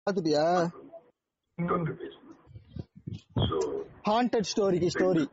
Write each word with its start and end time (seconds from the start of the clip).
பாத்துட்டியா 0.00 0.44
haunted 4.08 4.48
ஸ்டோரிக்கு 4.50 4.88
story 4.94 5.24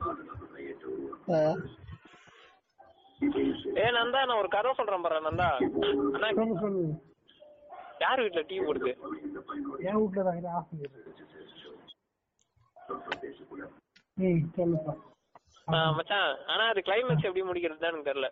ஏ 3.77 3.85
நந்தா 3.95 4.19
நான் 4.23 4.39
ஒரு 4.41 4.49
கதை 4.49 4.71
சொல்றேன் 4.73 5.03
பாரு 5.05 5.19
நந்தா. 5.21 5.47
யார் 7.99 8.21
வீட்ல 8.21 8.41
டீ 8.41 8.55
போடுது? 8.59 8.91
என் 9.83 9.99
வீட்டுல 9.99 10.23
தான் 10.25 10.55
ஆஃப் 10.55 10.69
பண்ணிடு. 10.71 10.97
ம் 14.17 14.43
சொல்லுப்பா. 14.57 14.93
ஆ, 15.67 15.77
மச்சான் 15.91 16.27
ஆனா 16.47 16.63
அது 16.67 16.81
கிளைமேக்ஸ் 16.81 17.27
எப்படி 17.27 17.43
முடிக்கிறதுதான் 17.43 17.91
எனக்கு 17.91 18.09
தெரியல. 18.09 18.27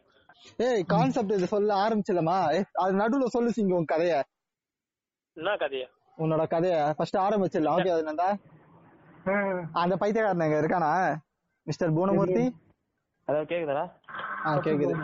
ஏய் 0.60 0.84
கான்செப்ட் 0.86 1.32
இது 1.32 1.48
சொல்ல 1.48 1.76
ஆரம்பிச்சலமா 1.84 2.38
அது 2.82 2.94
நடுவுல 2.94 3.28
சொல்லு 3.28 3.52
சிங்க 3.52 3.76
உன் 3.76 3.92
கதைய. 3.92 4.16
என்ன 5.38 5.56
கதையா? 5.56 5.88
உன்னோட 6.18 6.44
கதைய. 6.48 6.76
ஃபர்ஸ்ட் 6.98 7.18
ஆரம்பிச்சிடலாம். 7.18 7.78
ஓகே 7.78 7.94
அது 7.96 8.10
நந்தா 8.10 8.30
ஆ, 9.26 9.34
அந்த 9.74 9.96
பைத்தியக்காரன் 9.98 10.46
இங்க 10.46 10.62
இருக்கானா? 10.62 10.92
மிஸ்டர் 11.68 11.94
பூனமூர்த்தி? 11.94 12.46
ஹலோ 13.28 13.42
கேக்குதா 13.52 13.84
ஆ 14.46 14.54
கேக்குது. 14.60 14.96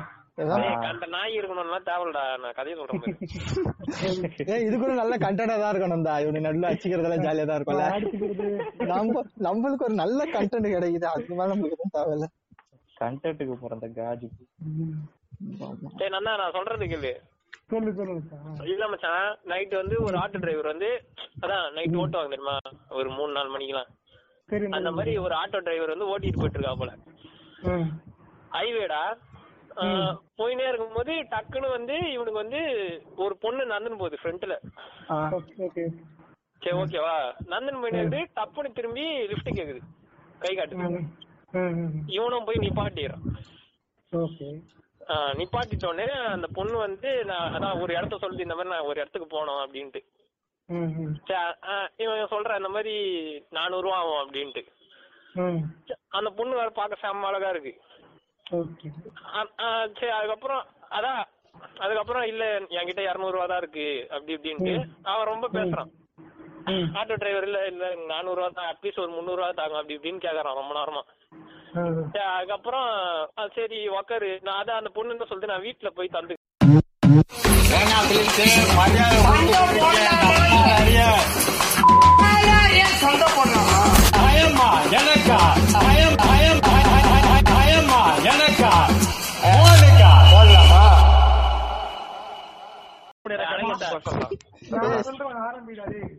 அந்த 0.90 1.06
நாய் 1.14 1.38
இருக்கணும்னா 1.38 1.80
தேவலடா 1.88 2.24
நான் 2.44 2.56
கதையை 2.58 2.76
சொல்றேன் 2.80 3.02
பாரு. 3.02 3.16
ஏய் 4.54 4.66
இது 4.68 4.76
கூட 4.76 4.92
நல்ல 5.00 5.14
கண்டென்டா 5.24 5.56
தான் 5.62 5.72
இருக்கும் 5.72 5.94
நந்தா 5.94 6.14
இவனு 6.24 6.42
அடிச்சுக்கிறதெல்லாம் 6.70 7.26
ஜாலியா 7.26 7.46
தான் 7.46 7.60
இருக்கும்ல. 7.60 7.88
நம்ம 8.92 9.16
நம்மளுக்கு 9.48 9.88
ஒரு 9.88 9.98
நல்ல 10.04 10.20
கண்டென்ட் 10.36 10.76
கிடைக்குது. 10.76 11.08
அது 11.12 11.38
மேல 11.40 11.50
நம்மளுக்கு 11.54 11.78
எதுவும் 11.78 11.96
தேவையில்ல. 11.98 12.28
கண்டென்ட்டுக்கு 12.98 13.58
போற 13.60 13.74
அந்த 13.78 13.90
காஜுக்கு 13.98 14.44
ம். 14.80 14.96
சரி 16.00 16.12
நந்தா 16.16 16.32
நான் 16.42 16.56
சொல்றது 16.56 16.88
கேளு. 16.94 17.14
சொல்லு 17.72 17.92
இல்ல 18.72 18.86
மச்சான். 18.92 19.26
நைட் 19.50 19.74
வந்து 19.80 19.96
ஒரு 20.06 20.16
ஆட்டோ 20.22 20.38
டிரைவர் 20.44 20.72
வந்து 20.72 20.90
அதான் 21.44 21.66
நைட் 21.76 21.98
ஓட்டுவாங்க 22.02 22.32
தெரியுமா? 22.34 22.56
ஒரு 23.00 23.10
மூணு 23.18 23.32
நாலு 23.34 23.52
மணிக்கெல்லாம். 23.54 23.90
அந்த 24.78 24.90
மாதிரி 24.92 25.12
ஒரு 25.26 25.34
ஆட்டோ 25.40 25.60
டிரைவர் 25.66 25.94
வந்து 25.94 26.10
ஓட்டிட்டு 26.12 26.40
போயிட்டு 26.40 26.60
இருக்கா 26.60 26.76
போல 26.76 26.92
ம் 27.70 27.90
ஹைவேடா 28.56 29.02
போயினே 30.38 30.68
இருக்கும்போது 30.68 31.14
டக்குன்னு 31.14 31.70
வந்து 31.70 32.12
இவனுக்கு 32.12 32.42
வந்து 32.44 32.62
ஒரு 33.16 33.38
பொண்ணு 33.38 33.66
நடந்துன்னு 33.66 33.98
போகுது 33.98 34.18
ஃப்ரண்ட்ல. 34.24 34.58
ஆ, 35.10 35.30
ஓகே 35.32 35.68
ஓகே. 35.68 35.84
சரி 36.62 36.78
ஓகேவா? 36.78 37.16
நந்தன் 37.50 37.82
போயினே 37.82 38.06
இருக்கு 38.06 38.42
டப்புன்னு 38.42 38.74
திரும்பி 38.74 39.02
லிஃப்ட் 39.02 39.50
கேக்குது. 39.50 39.80
கை 40.40 40.56
ம் 41.52 42.08
இவனும் 42.08 42.46
போய் 42.46 42.56
நிப்பாட்டிடுறான். 42.56 43.26
நிப்பாட்டிட்டோடனே 45.12 46.08
அந்த 46.08 46.48
பொண்ணு 46.54 46.78
வந்து 46.78 47.26
நான் 47.26 47.54
அதான் 47.54 47.82
ஒரு 47.82 47.96
இடத்த 47.96 48.16
சொல்லுது 48.16 48.40
இந்த 48.40 48.56
மாதிரி 48.56 48.70
நான் 48.70 48.86
ஒரு 48.86 49.00
இடத்துக்கு 49.00 49.28
போனோம் 49.36 49.64
அப்படின்ட்டு. 49.66 50.02
இவன் 51.98 52.32
சொல்றான் 52.32 52.58
இந்த 52.58 52.70
மாதிரி 52.70 52.94
நானூறு 53.50 53.82
ரூபா 53.82 53.98
ஆகும் 53.98 54.22
அப்படின்ட்டு. 54.26 54.64
அந்த 56.08 56.30
பொண்ணு 56.30 56.56
வேற 56.56 56.70
பார்க்க 56.70 57.08
செம்ம 57.08 57.22
அழகா 57.22 57.50
இருக்கு. 57.50 57.74
சரி 59.94 60.12
அதுக்கப்புறம் 60.18 60.64
அதான் 60.92 61.22
அதுக்கப்புறம் 61.84 62.26
இல்ல 62.26 62.44
என்கிட்ட 62.78 63.02
இருநூறு 63.06 63.36
ரூபா 63.36 63.48
தான் 63.48 63.62
இருக்கு 63.64 63.86
அப்படி 64.12 64.36
இப்படின்ட்டு 64.36 64.74
அவன் 65.12 65.32
ரொம்ப 65.32 65.48
பேசுறான். 65.56 65.90
ஆட்டோ 67.00 67.16
டிரைவர் 67.16 67.48
இல்ல 67.48 67.60
இல்ல 67.68 67.84
நானூறு 68.08 68.38
ரூபா 68.40 68.50
தான் 68.52 68.70
அட்லீஸ்ட் 68.72 69.04
ஒரு 69.04 69.12
முந்நூறு 69.12 69.40
ரூபா 69.40 69.52
தாங்க 69.54 69.80
அப்படி 69.80 69.98
இப்படின்னு 69.98 70.24
கேக்குறான் 70.26 70.60
ரொம்ப 70.60 70.74
நேரமா. 70.80 71.04
அதுக்கப்புறம் 72.32 72.88
சரி 73.58 73.80
உக்காரு. 73.94 74.32
நான் 74.46 74.60
அதான் 74.62 74.80
அந்த 74.82 74.92
பொண்ணு 74.92 75.30
சொல்லிட்டு 75.30 75.54
நான் 75.54 75.66
வீட்டுல 75.68 75.92
போய் 75.98 76.16
தந்து 76.16 76.36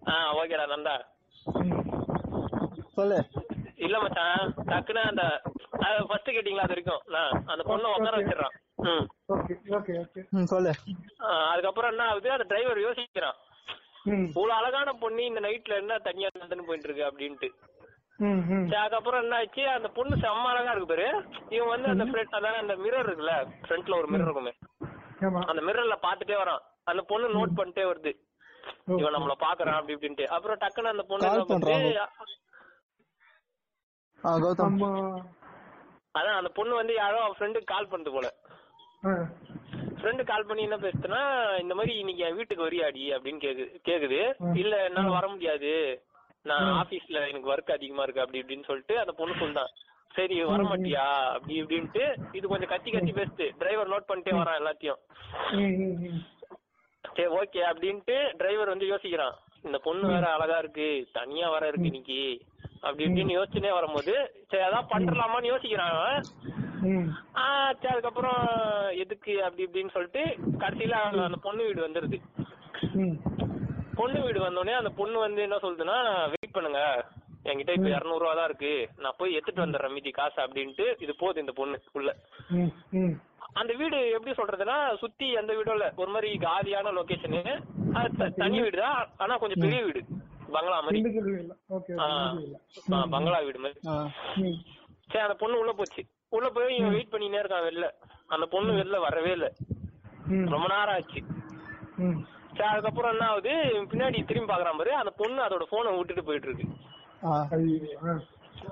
ஆ 0.08 0.34
ஓகேடா 0.36 0.64
நந்தா. 0.66 0.94
சொல்லு. 2.94 3.18
இல்ல 3.76 4.00
மச்சான் 4.00 4.52
டக்குன்னு 4.66 5.02
அந்த 5.02 5.42
ஃபர்ஸ்ட் 6.08 6.30
கேட்டீங்களா 6.30 6.64
அது 6.66 6.74
வரைக்கும்? 6.74 7.00
நான் 7.06 7.30
அந்த 7.46 7.62
பொண்ணை 7.66 7.88
உட்கார 7.94 8.16
வச்சிடறான். 8.16 8.54
ம். 8.76 9.06
ஓகே 9.28 9.54
ஓகே 9.68 9.92
ஓகே 10.02 10.22
ம் 10.30 10.44
சொல்லு. 10.44 10.72
அதுக்கப்புறம் 11.48 11.90
என்ன 11.90 12.04
ஆகுது? 12.04 12.30
அந்த 12.30 12.44
டிரைவர் 12.48 12.78
யோசிக்கிறான். 12.78 13.38
இவ்வளவு 14.04 14.52
அழகான 14.52 14.92
பொண்ணு 14.92 15.24
இந்த 15.24 15.40
நைட்ல 15.40 15.74
என்ன 15.74 15.98
தனியா 15.98 16.28
நடந்துன்னு 16.38 16.66
போயிட்டு 16.66 16.88
இருக்கு 16.88 17.06
அப்படின்ட்டு. 17.10 17.48
ம் 18.16 18.40
ம். 18.48 18.64
சரி, 18.68 18.74
அதுக்கப்புறம் 18.74 19.22
என்ன 19.22 19.36
ஆச்சு? 19.36 19.68
அந்த 19.68 19.88
பொண்ணு 19.88 20.16
செம்ம 20.16 20.48
அழகா 20.52 20.70
இருக்கு 20.70 20.86
பாரு. 20.86 21.24
இவன் 21.48 21.68
வந்து 21.68 21.88
அந்த 21.88 22.04
ஃப்ரண்ட் 22.04 22.36
அதான 22.36 22.58
அந்த 22.58 22.76
மிரர் 22.76 23.06
இருக்குல்ல? 23.06 23.34
ஃப்ரண்ட்ல 23.68 23.98
ஒரு 23.98 24.08
மிரர் 24.08 24.22
இருக்குமே. 24.22 24.52
ஆமா. 25.20 25.40
அந்த 25.42 25.62
மிரர்ல 25.62 25.96
பாத்துட்டே 26.02 26.36
வரான். 26.42 26.60
அந்த 26.84 27.02
பொண்ணு 27.02 27.28
நோட் 27.28 27.56
பண்ணிட்டே 27.56 27.84
வருது. 27.92 28.12
இவன் 29.00 29.16
நம்மள 29.16 29.34
பாக்குறான் 29.44 29.78
அப்படி 29.78 29.94
இப்படின்ட்டு. 29.96 30.26
அப்புறம் 30.36 30.60
டக்குன்னு 30.62 30.92
அந்த 30.94 31.04
பொண்ணு 31.10 31.26
அதான் 36.14 36.38
அந்த 36.38 36.50
பொண்ணு 36.56 36.72
வந்து 36.80 36.94
யாரோ 36.94 37.18
அவன் 37.24 37.36
ஃப்ரெண்டுக்கு 37.38 37.72
கால் 37.74 37.90
பண்ணுது 37.90 38.12
போல. 38.14 38.28
ஃப்ரெண்டு 39.98 40.22
கால் 40.30 40.46
பண்ணி 40.48 40.62
என்ன 40.66 40.78
பேசுதுன்னா 40.84 41.20
இந்த 41.62 41.74
மாதிரி 41.78 41.92
இன்னைக்கு 42.00 42.24
என் 42.26 42.38
வீட்டுக்கு 42.38 42.66
வரியாடி 42.66 43.04
அப்படின்னு 43.16 43.40
கேக்குது. 43.44 43.70
கேக்குது 43.88 44.18
இல்ல 44.62 44.74
என்னால 44.88 45.14
வர 45.16 45.26
முடியாது. 45.34 45.72
நான் 46.44 46.68
ஆபீஸ்ல 46.82 47.22
எனக்கு 47.30 47.52
ஒர்க் 47.52 47.76
அதிகமா 47.76 48.04
இருக்கு 48.04 48.22
அப்படி 48.24 48.40
இப்படின்னு 48.42 48.68
சொல்லிட்டு 48.68 48.94
அந்த 49.00 49.12
பொண்ணு 49.18 49.40
சொல்லிட்டான் 49.40 49.72
சரி 50.10 50.36
வர 50.44 50.62
மாட்டியா 50.68 51.04
அப்படி 51.34 51.54
இப்படின்ட்டு 51.62 52.04
இது 52.38 52.44
கொஞ்சம் 52.52 52.72
கத்தி 52.72 52.90
கத்தி 52.90 53.12
பேசுது. 53.18 53.46
டிரைவர் 53.60 53.92
நோட் 53.92 54.08
பண்ணிட்டே 54.10 54.32
வரான் 54.38 54.60
எல்லாத்தையும். 54.60 55.00
சரி 57.16 57.30
ஓகே 57.40 57.60
அப்படின்ட்டு 57.70 58.16
டிரைவர் 58.38 58.72
வந்து 58.72 58.90
யோசிக்கிறான். 58.92 59.36
இந்த 59.68 59.78
பொண்ணு 59.86 60.04
வேற 60.12 60.26
அழகா 60.34 60.58
இருக்கு 60.62 60.86
தனியா 61.18 61.46
வர 61.54 61.64
இருக்கு 61.70 61.90
இன்னைக்கு 61.90 62.20
அப்படி 62.82 63.04
இப்படின்னு 63.06 63.36
யோசிச்சுனே 63.38 63.72
வரும்போது 63.78 64.12
சரி 64.50 64.64
அதான் 64.68 64.90
பண்றலாமான்னு 64.92 65.50
யோசிக்கிறான் 65.52 65.98
சரி 67.80 67.90
அதுக்கப்புறம் 67.94 68.38
எதுக்கு 69.04 69.32
அப்படி 69.46 69.66
இப்படின்னு 69.66 69.94
சொல்லிட்டு 69.96 70.22
கடைசியில 70.62 71.00
அந்த 71.28 71.40
பொண்ணு 71.46 71.66
வீடு 71.68 71.86
வந்துருது. 71.86 72.18
பொண்ணு 73.98 74.18
வீடு 74.26 74.40
வந்தோடனே 74.46 74.74
அந்த 74.80 74.90
பொண்ணு 75.00 75.18
வந்து 75.24 75.40
என்ன 75.46 75.56
சொல்லுதுன்னா 75.64 75.96
வெயிட் 76.34 76.56
பண்ணுங்க. 76.56 76.82
என்கிட்ட 77.48 77.74
இப்ப 77.76 77.90
இருநூறு 77.96 78.22
ரூபா 78.22 78.32
தான் 78.38 78.48
இருக்கு. 78.50 78.72
நான் 79.02 79.18
போய் 79.18 79.36
எடுத்துட்டு 79.36 79.64
வந்துடுறேன் 79.64 79.94
மீதி 79.96 80.10
காசு 80.18 80.38
அப்படின்ட்டு 80.44 80.86
இது 81.04 81.12
போகுது 81.22 81.42
இந்த 81.44 81.52
பொண்ணு 81.60 81.78
உள்ள. 81.98 82.10
அந்த 83.56 83.72
வீடு 83.74 83.98
எப்படி 84.10 84.32
சொல்றதுன்னா 84.32 84.76
சுத்தி 84.96 85.26
எந்த 85.32 85.52
வீடும் 85.54 85.74
இல்ல. 85.74 85.86
ஒரு 85.96 86.10
மாதிரி 86.10 86.30
காலியான 86.38 86.92
லொகேஷனு 86.92 87.40
தனி 88.38 88.58
வீடு 88.60 88.78
தான் 88.78 89.00
ஆனா 89.18 89.34
கொஞ்சம் 89.36 89.62
பெரிய 89.64 89.80
வீடு. 89.82 90.00
பங்களா 90.54 90.78
மாதிரி. 90.80 91.00
பங்களா 93.10 93.38
வீடு 93.40 93.58
மாதிரி. 93.58 93.80
சரி 95.10 95.22
அந்த 95.22 95.36
பொண்ணு 95.36 95.60
உள்ள 95.60 95.72
போச்சு. 95.72 96.02
உள்ள 96.32 96.48
போய் 96.50 96.76
இவன் 96.76 96.94
வெயிட் 96.94 97.12
பண்ணினே 97.12 97.40
இருக்கான் 97.42 97.66
வெளில. 97.66 97.86
அந்த 98.28 98.44
பொண்ணு 98.46 98.72
வெளில 98.72 98.98
வரவே 99.00 99.32
இல்ல. 99.32 99.46
ரொம்ப 100.52 100.66
நேரம் 100.68 100.94
ஆச்சு. 100.94 101.20
சரி 102.56 102.68
அதுக்கப்புறம் 102.70 103.12
என்ன 103.12 103.24
ஆகுது? 103.30 103.52
பின்னாடி 103.92 104.18
திரும்பி 104.24 104.50
பாக்குறான் 104.52 104.78
பாரு. 104.78 104.92
அந்த 104.96 105.12
பொண்ணு 105.20 105.40
அதோட 105.42 105.64
போனை 105.70 105.96
விட்டுட்டு 105.96 106.24
போயிட்டு 106.24 106.48
இருக்கு. 106.48 106.66
ஆ 107.24 107.30
ஐயோ 107.52 107.94
ஆ. 108.04 108.12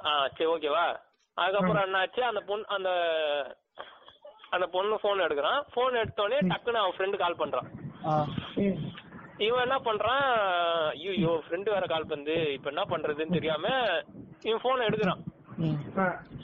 ஆ 0.04 0.28
சரி 0.28 0.48
ஓகேவா 0.52 0.86
அதுக்கப்புறம் 1.36 1.84
என்ன 1.86 1.98
ஆச்சு? 1.98 2.22
அந்த 2.24 2.40
பொண்ணு 2.42 2.64
அந்த 2.76 2.90
அந்த 4.54 4.66
பொண்ணு 4.74 4.96
போன் 5.04 5.24
எடுக்கிறான். 5.26 5.60
போன் 5.74 5.98
எடுத்தோடனே 6.02 6.38
டக்குன்னு 6.50 6.82
அவன் 6.82 6.96
ஃப்ரெண்டு 6.96 7.16
கால் 7.22 7.40
பண்றான். 7.42 7.68
இவன் 9.46 9.64
என்ன 9.66 9.76
பண்றான்? 9.88 10.24
ஐயோ 10.90 11.32
ஃப்ரெண்டு 11.44 11.68
வேற 11.74 11.86
கால் 11.92 12.10
பண்ணு 12.12 12.36
இப்ப 12.56 12.70
என்ன 12.74 12.84
பண்றதுன்னு 12.92 13.36
தெரியாம 13.38 13.66
இவன் 14.48 14.64
போன் 14.66 14.86
எடுக்கிறான். 14.88 15.22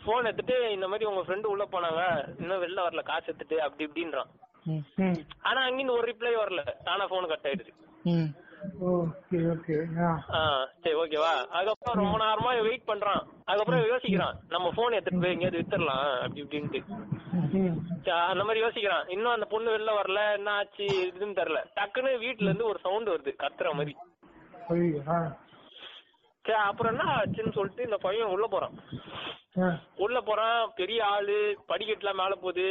போன் 0.06 0.28
எடுத்துட்டு 0.28 0.56
இந்த 0.76 0.86
மாதிரி 0.90 1.08
உங்க 1.10 1.22
ஃப்ரெண்டு 1.26 1.50
உள்ள 1.54 1.64
போனாங்க. 1.72 2.02
இன்னும் 2.40 2.62
வெளில 2.64 2.84
வரல 2.86 3.02
காசு 3.10 3.26
எடுத்துட்டு 3.30 3.58
அப்படி 3.66 3.86
இப்படின்றான். 3.88 4.30
ஆனா 5.48 5.60
அங்கிருந்து 5.66 5.96
ஒரு 5.98 6.06
ரிப்ளை 6.12 6.34
வரல. 6.42 6.62
தானா 6.88 7.06
போன் 7.12 7.30
கட் 7.32 7.48
ஆயிடுது 7.50 7.72
சரி 10.82 10.94
ஓகேவா? 11.02 11.32
அதுக்கப்புறம் 11.56 12.00
ரொம்ப 12.02 12.16
நேரமா 12.24 12.50
வெயிட் 12.62 12.88
பண்றான். 12.90 13.22
அதுக்கப்புறம் 13.44 13.88
யோசிக்கிறான். 13.92 14.36
நம்ம 14.48 14.70
போன் 14.76 14.96
எடுத்துட்டு 14.96 15.22
போய் 15.22 15.34
எங்கேயாவது 15.34 15.60
வித்துடலாம் 15.60 16.06
அப்படி 16.24 16.42
இப்படின்ட்டு. 16.44 16.80
அந்த 18.30 18.44
மாதிரி 18.44 18.62
யோசிக்கிறான். 18.64 19.08
இன்னும் 19.08 19.32
அந்த 19.32 19.46
பொண்ணு 19.52 19.74
வெளில 19.76 19.92
வரல 20.00 20.20
என்ன 20.32 20.50
ஆச்சு 20.50 20.86
இதுன்னு 21.10 21.38
தெரியல. 21.40 21.62
டக்குன்னு 21.76 22.12
வீட்டுல 22.24 22.48
இருந்து 22.50 22.66
ஒரு 22.66 22.78
சவுண்ட் 22.82 23.08
வருது 23.08 23.32
கத்துற 23.42 23.72
மாதிரி. 23.72 23.94
சரி 26.44 26.58
அப்புறம் 26.68 26.92
என்ன 26.94 27.04
ஆச்சுன்னு 27.16 27.56
சொல்லிட்டு 27.58 27.82
இந்த 27.82 27.96
பையன் 27.96 28.32
உள்ள 28.34 28.46
போறான். 28.46 28.74
உள்ள 29.96 30.18
போறான் 30.20 30.72
பெரிய 30.76 31.00
ஆளு 31.06 31.36
படிக்கட்டுலாம் 31.68 32.20
மேல 32.22 32.34
போகுது. 32.34 32.68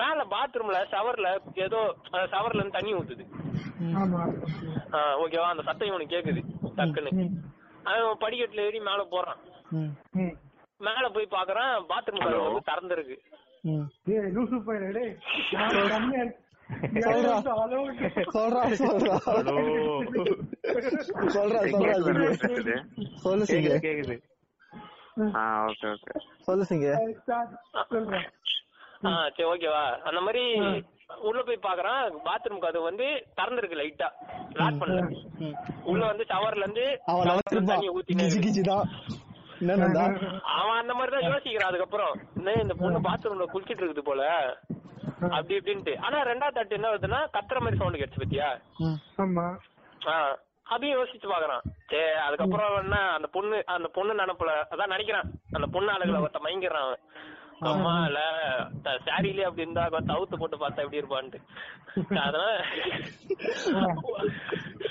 மேல 0.00 0.20
பாத்ரூம்ல 0.34 0.78
ஷவர்ல 0.92 1.28
ஏதோ 1.54 1.80
ஷவர்ல 2.32 2.60
இருந்து 2.60 2.76
தண்ணி 2.78 2.92
ஊத்துது. 2.94 3.24
ஓகேவா 5.20 5.48
அந்த 5.50 5.62
சத்தம் 5.62 5.88
இவனுக்கு 5.88 6.16
கேக்குது. 6.16 6.42
டக்குன்னு. 6.76 7.28
அவன் 7.84 8.18
படிக்கட்டுல 8.20 8.60
ஏறி 8.60 8.78
மேல 8.78 9.06
போறான். 9.10 9.36
ம். 9.70 9.90
ம். 10.12 10.36
மேல 10.78 11.08
போய் 11.08 11.28
பாக்குறான் 11.30 11.84
பாத்ரூம் 11.88 12.24
கதவு 12.24 12.42
வந்து 12.42 12.62
திறந்திருக்கு. 12.72 13.16
சொல்லு 23.14 23.44
சிங்கு. 23.44 23.72
கேக்குது 23.76 23.78
கேக்குது. 23.84 24.16
ஆ 25.34 25.64
ஓகே 25.64 25.94
ஓகே. 25.94 26.16
சொல்லு 26.38 26.64
சிங்கு. 26.68 26.92
சொல்றேன் 27.88 28.30
ஆ 29.04 29.28
சரி 29.28 29.48
ஓகேவா 29.48 29.96
அந்த 30.00 30.20
மாதிரி 30.20 30.42
உள்ள 31.20 31.42
போய் 31.42 31.58
பாக்குறான். 31.62 32.12
பாத்ரூம் 32.24 32.58
கதவு 32.58 32.84
வந்து 32.84 33.06
திறந்திருக்கு 33.36 33.76
லைட்டா 33.76 34.08
லாக் 34.52 34.80
பண்ணல. 34.80 35.02
உள்ள 35.84 36.06
வந்து 36.06 36.24
ஷவர்ல 36.28 36.56
இருந்து 36.56 37.00
தண்ணி 37.66 37.88
என்னடா? 39.60 40.04
அவன் 40.42 40.78
அந்த 40.78 40.94
மாதிரி 40.94 41.16
தான் 41.16 41.32
யோசிக்கிறான் 41.32 41.70
அதுக்கப்புறம். 41.70 42.20
இன்னும் 42.36 42.60
இந்த 42.60 42.74
பொண்ணு 42.74 43.00
பாத்ரூம்ல 43.00 43.44
குளிச்சிட்டு 43.52 43.82
இருக்குது 43.82 43.98
போல? 43.98 44.22
அப்படி 45.20 45.56
இப்படின்ட்டு. 45.56 45.98
ஆனா 45.98 46.22
ரெண்டாவது 46.22 46.52
தட்டு 46.52 46.74
என்ன 46.74 46.88
வருதுன்னா 46.88 47.28
கத்துற 47.32 47.58
மாதிரி 47.58 47.76
சவுண்ட் 47.76 47.96
கேட்டுச்சு 47.96 48.24
பத்தியா? 48.24 48.48
ம். 48.78 48.98
ஆமா. 49.18 49.56
ஆ. 50.06 50.36
அதையும் 50.62 51.00
யோசிச்சு 51.00 51.26
பாக்குறான். 51.26 51.62
சரி 51.86 52.10
அதுக்கப்புறம் 52.18 52.82
என்ன 52.82 52.96
அந்த 53.10 53.26
பொண்ணு 53.26 53.62
அந்த 53.66 53.88
பொண்ணு 53.88 54.14
நினப்புல 54.14 54.64
அதான் 54.70 54.92
நினைக்கிறான். 54.92 55.28
அந்த 55.52 55.66
பொண்ணு 55.66 55.92
அழகுல 55.92 56.20
ஒருத்த 56.20 56.40
மயங்கிறான் 56.44 56.94
அம்மா 57.64 58.06
இல்ல. 58.06 58.18
சாரிலே 59.06 59.42
அப்படி 59.42 59.62
இருந்தா 59.62 59.88
தவுத்து 60.08 60.36
போட்டு 60.36 60.56
பார்த்தா 60.56 60.84
எப்படி 60.84 61.02
இருப்பான்ட்டு. 61.02 61.38
அதனால 62.24 62.64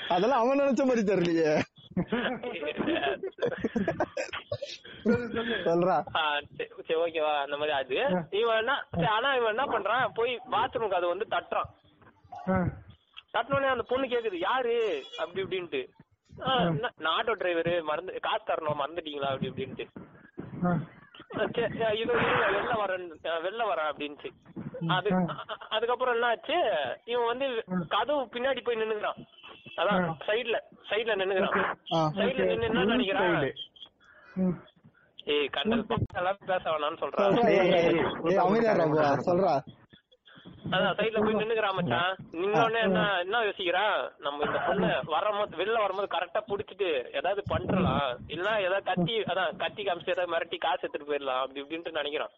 அதெல்லாம் 0.08 0.40
அவன் 0.40 0.60
நினைச்ச 0.60 0.84
மாதிரி 0.84 1.06
தெரியலையே. 1.06 1.62
சொல்றா. 5.66 6.02
ஆ, 6.16 6.40
சரி 6.50 6.68
சரி, 6.78 7.02
ஓகேவா 7.02 7.42
அந்த 7.42 7.56
மாதிரி 7.56 7.76
அது 7.76 7.94
இவன் 8.38 8.68
ஆனா 9.12 9.36
இவன் 9.36 9.50
என்ன 9.50 9.66
பண்றான் 9.66 10.14
போய் 10.14 10.40
பாத்ரூம் 10.52 10.88
கதை 10.88 11.08
வந்து 11.08 11.26
தட்டுறான். 11.30 11.70
தட்டினோடனே 13.34 13.72
அந்த 13.72 13.84
பொண்ணு 13.84 14.06
கேக்குது 14.06 14.42
யாரு? 14.42 15.04
அப்படி 15.20 15.44
இப்படின்ட்டு. 15.44 15.88
நான் 16.98 17.14
ஆட்டோ 17.14 17.34
டிரைவரு 17.40 17.82
மறந்து 17.82 18.20
காசு 18.20 18.44
தரணும் 18.44 18.80
மறந்துட்டீங்களா? 18.80 19.32
அப்படி 19.32 19.50
இப்படின்ட்டு. 19.50 19.84
இது 22.02 22.12
வெளில 22.42 22.74
வரேன் 22.82 23.06
வெளில 23.46 23.62
வரேன் 23.70 23.90
அப்படின்ச்சு 23.90 24.28
அது 24.96 25.08
அதுக்கப்புறம் 25.76 26.14
என்ன 26.16 26.30
ஆச்சு 26.32 26.56
இவன் 27.12 27.30
வந்து 27.32 27.46
கதவு 27.94 28.22
பின்னாடி 28.34 28.60
போய் 28.64 28.80
நின்னுக்கிறான். 28.80 29.20
அதான் 29.80 30.02
சைடுல 30.26 30.56
சைடுல 30.90 31.16
நின்னுக்கிறான். 31.20 31.56
சைடுல 32.18 32.46
நின்னு 32.50 32.68
என்ன 32.70 32.84
நினைக்கிறான். 32.92 33.46
ஏய் 35.34 35.48
கண்டது 35.56 35.96
எல்லாம் 36.20 36.40
பேச 36.50 36.64
வேணாம்னு 36.72 37.00
சொல்றா. 37.02 37.26
சொல்றான் 38.40 39.26
சொல்றா. 39.30 39.54
அதான் 40.72 40.96
சைடுல 40.98 41.20
போய் 41.24 41.38
நின்னுக்கிறான் 41.40 41.76
மச்சான். 41.78 42.12
நின்னோடனே 42.40 42.80
என்ன 42.88 43.00
என்ன 43.22 43.40
யோசிக்கிறான் 43.46 43.96
நம்ம 44.24 44.44
இந்த 44.46 44.58
பொண்ணு 44.66 44.88
வரும்போது 45.14 45.58
வெளில 45.60 45.80
வரும்போது 45.84 46.08
கரெக்டா 46.14 46.40
புடிச்சிட்டு 46.50 46.88
ஏதாவது 47.18 47.42
பண்றலாம். 47.52 48.10
இல்ல 48.34 48.48
ஏதாவது 48.66 48.88
கத்தி 48.90 49.16
அதான் 49.32 49.58
கத்தி 49.62 49.82
காமிச்சு 49.88 50.14
ஏதாவது 50.14 50.32
மிரட்டி 50.34 50.58
காசு 50.64 50.82
எடுத்துட்டு 50.82 51.10
போயிடலாம் 51.10 51.42
அப்படி 51.42 51.62
இப்படின்ட்டு 51.62 51.98
நினைக்கிறான். 51.98 52.34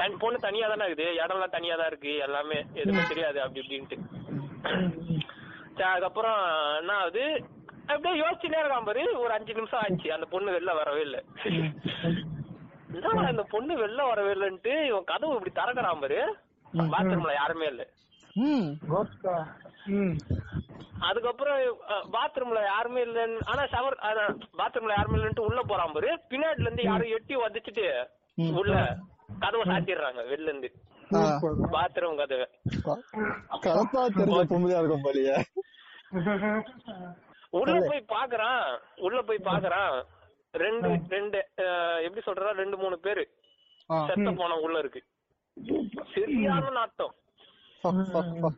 தன் 0.00 0.18
பொண்ணு 0.22 0.38
தனியா 0.46 0.66
தானே 0.72 0.86
இருக்குது? 0.88 1.14
இடம்லாம் 1.22 1.54
தனியா 1.56 1.76
தான் 1.80 1.90
இருக்கு. 1.92 2.12
எல்லாமே 2.26 2.58
எதுவுமே 2.80 3.04
தெரியாது 3.12 3.38
அப்படி 3.44 3.62
இப்படின்ட்டு. 3.62 3.98
அதுக்கப்புறம் 5.90 6.40
என்ன 6.80 6.92
ஆகுது? 7.02 7.24
அப்படியே 7.90 8.14
யோசிச்சுனே 8.22 8.60
இருக்கான் 8.62 8.88
பாரு. 8.88 9.02
ஒரு 9.22 9.32
அஞ்சு 9.36 9.52
நிமிஷம் 9.58 9.82
ஆச்சு. 9.84 10.08
அந்த 10.16 10.26
பொண்ணு 10.32 10.54
வெளில 10.56 10.74
வரவே 10.80 11.02
இல்லை. 11.08 11.20
இந்த 13.32 13.44
பொண்ணு 13.54 13.74
வெளில 13.82 14.02
வரவே 14.10 14.32
இல்லைன்ட்டு 14.36 14.74
இவன் 14.90 15.08
கதவு 15.12 15.36
இப்படி 15.38 15.54
திறக்கிறான் 15.58 16.02
பாரு. 16.04 16.20
பாத்ரூம்ல 16.92 17.32
யாருமே 17.34 17.66
இல்ல. 17.66 17.82
ம். 18.36 18.68
கோஸ்டா 18.90 19.34
ம். 19.94 20.14
அதுக்கப்புறம் 21.00 21.58
பாத்ரூம்ல 22.12 22.60
யாருமே 22.64 23.00
இல்லைன்னு 23.02 23.40
ஆனா 23.46 23.62
ஷவர் 23.66 23.96
பாத்ரூம்ல 24.58 24.96
யாருமே 24.96 25.16
இல்லைன்ட்டு 25.18 25.46
உள்ள 25.48 25.62
போறான் 25.62 25.92
பாரு. 25.92 26.10
பின்னாடில 26.30 26.66
இருந்து 26.66 26.82
யாரும் 26.82 27.14
எட்டி 27.16 27.36
உதச்சிட்டு 27.36 27.86
உள்ள 28.58 28.74
கதவை 29.40 29.64
சாத்திடுறாங்க 29.66 30.20
வெளில 30.30 30.50
இருந்து. 30.50 30.68
பாத்ரூம் 31.72 32.16
கதவை. 32.16 32.46
கலப்பா 33.62 34.02
தெரிஞ்ச 34.16 34.42
பொம்பளையா 34.52 34.80
இருக்கும் 34.80 35.06
போலியே. 35.06 35.36
உள்ள 37.50 37.74
போய் 37.82 38.10
பாக்குறான் 38.10 38.62
உள்ள 38.98 39.22
போய் 39.22 39.46
பாக்குறான். 39.46 39.94
ரெண்டு 40.54 40.88
ரெண்டு 41.08 41.38
எப்படி 42.02 42.22
சொல்றா 42.26 42.50
ரெண்டு 42.54 42.76
மூணு 42.76 42.98
பேரு. 42.98 43.24
செத்த 44.08 44.30
போன 44.32 44.56
உள்ள 44.56 44.78
இருக்கு. 44.78 45.00
சரியான 46.14 46.70
நாட்டம். 46.70 47.14
ஃபக். 47.82 48.56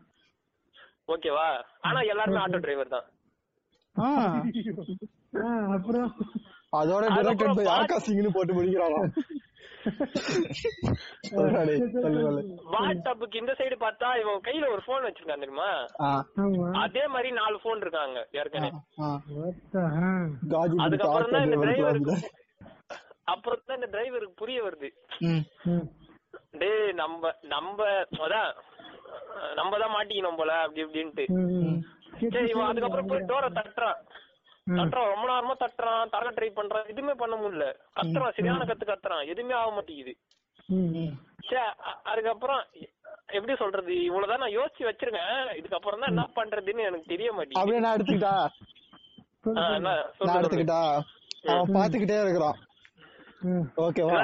ஓகேவா? 1.09 1.47
ஆனா 1.81 2.01
எல்லாருமே 2.11 2.41
ஆட்டோ 2.41 2.59
டிரைவர் 2.59 2.95
தான். 2.95 3.07
அப்புறம்? 5.77 6.11
அதோட 6.73 7.05
டிரெக்டட் 7.17 7.57
பை 7.59 7.65
ஆகாஷ் 7.77 8.07
சிங்னு 8.07 8.31
போட்டு 8.35 8.55
வாட்ஸ்அப்புக்கு 12.73 13.41
இந்த 13.41 13.53
சைடு 13.59 13.77
பார்த்தா 13.83 14.09
இவன் 14.21 14.45
கையில 14.47 14.69
ஒரு 14.71 14.83
போன் 14.87 15.07
வச்சிருக்கான் 15.07 15.45
தெரியுமா? 15.45 15.69
அதே 16.83 17.05
மாதிரி 17.07 17.31
நாலு 17.33 17.57
போன் 17.63 17.81
இருக்காங்க 17.81 18.19
ஏற்கனவே. 18.41 18.71
அதுக்கப்புறம் 20.87 21.33
தான் 21.33 21.47
இந்த 21.47 21.59
டிரைவருக்கு 21.65 22.13
டிரைவர் 22.13 22.29
அப்புறம் 23.27 23.65
தான் 23.67 23.79
இந்த 23.81 23.89
டிரைவருக்கு 23.95 24.41
புரிய 24.43 24.61
வருது. 24.63 24.89
ம். 25.29 25.43
ம். 25.67 25.87
டேய் 26.55 26.93
நம்ம 27.01 27.31
நம்ம 27.53 27.79
அதான் 28.25 28.51
நம்ம 29.59 29.79
தான் 29.83 29.95
மாட்டிக்கணும் 29.97 30.39
போல 30.41 30.53
அப்படி 30.65 30.83
இப்படின்ட்டு. 30.85 31.25
சரி 32.33 32.49
இவன் 32.53 32.71
அதுக்கப்புறம் 32.71 33.11
போய் 33.11 33.29
டோரை 33.31 33.49
தட்டுறான். 33.59 34.01
தட்டுறான் 34.79 35.11
ரொம்ப 35.13 35.27
நேரமா 35.31 35.55
தட்டுறான் 35.63 36.11
தர 36.15 36.31
ட்ரை 36.37 36.49
பண்றான் 36.59 36.91
எதுவுமே 36.93 37.15
பண்ண 37.23 37.35
முடியல. 37.43 37.67
கத்துறான் 37.99 38.37
சரியான 38.39 38.67
கத்து 38.71 38.87
கத்துறான் 38.91 39.29
எதுவுமே 39.33 39.55
ஆக 39.61 39.71
மாட்டேங்குது. 39.77 40.15
ம் 40.69 41.13
சே 41.49 41.61
அதுக்கப்புறம் 42.11 42.63
எப்படி 43.37 43.55
சொல்றது 43.63 43.93
இவ்வளவுதான் 44.09 44.43
நான் 44.45 44.57
யோசிச்சு 44.59 44.89
வச்சிருக்கேன். 44.89 45.33
இதுக்கப்புறம் 45.61 46.03
தான் 46.03 46.13
என்ன 46.13 46.27
பண்றதுன்னு 46.39 46.89
எனக்கு 46.89 47.13
தெரிய 47.15 47.31
மாட்டேங்குது. 47.33 47.61
அப்படியே 47.63 47.83
நான் 47.85 47.97
எடுத்துக்கிட்டா? 47.97 48.35
நான். 49.87 50.03
எடுத்துக்கிட்டா? 50.39 50.81
அவன் 51.51 51.75
பாத்துக்கிட்டே 51.77 52.19
இருக்கிறான். 52.25 52.59
ஓகேவா 53.85 54.17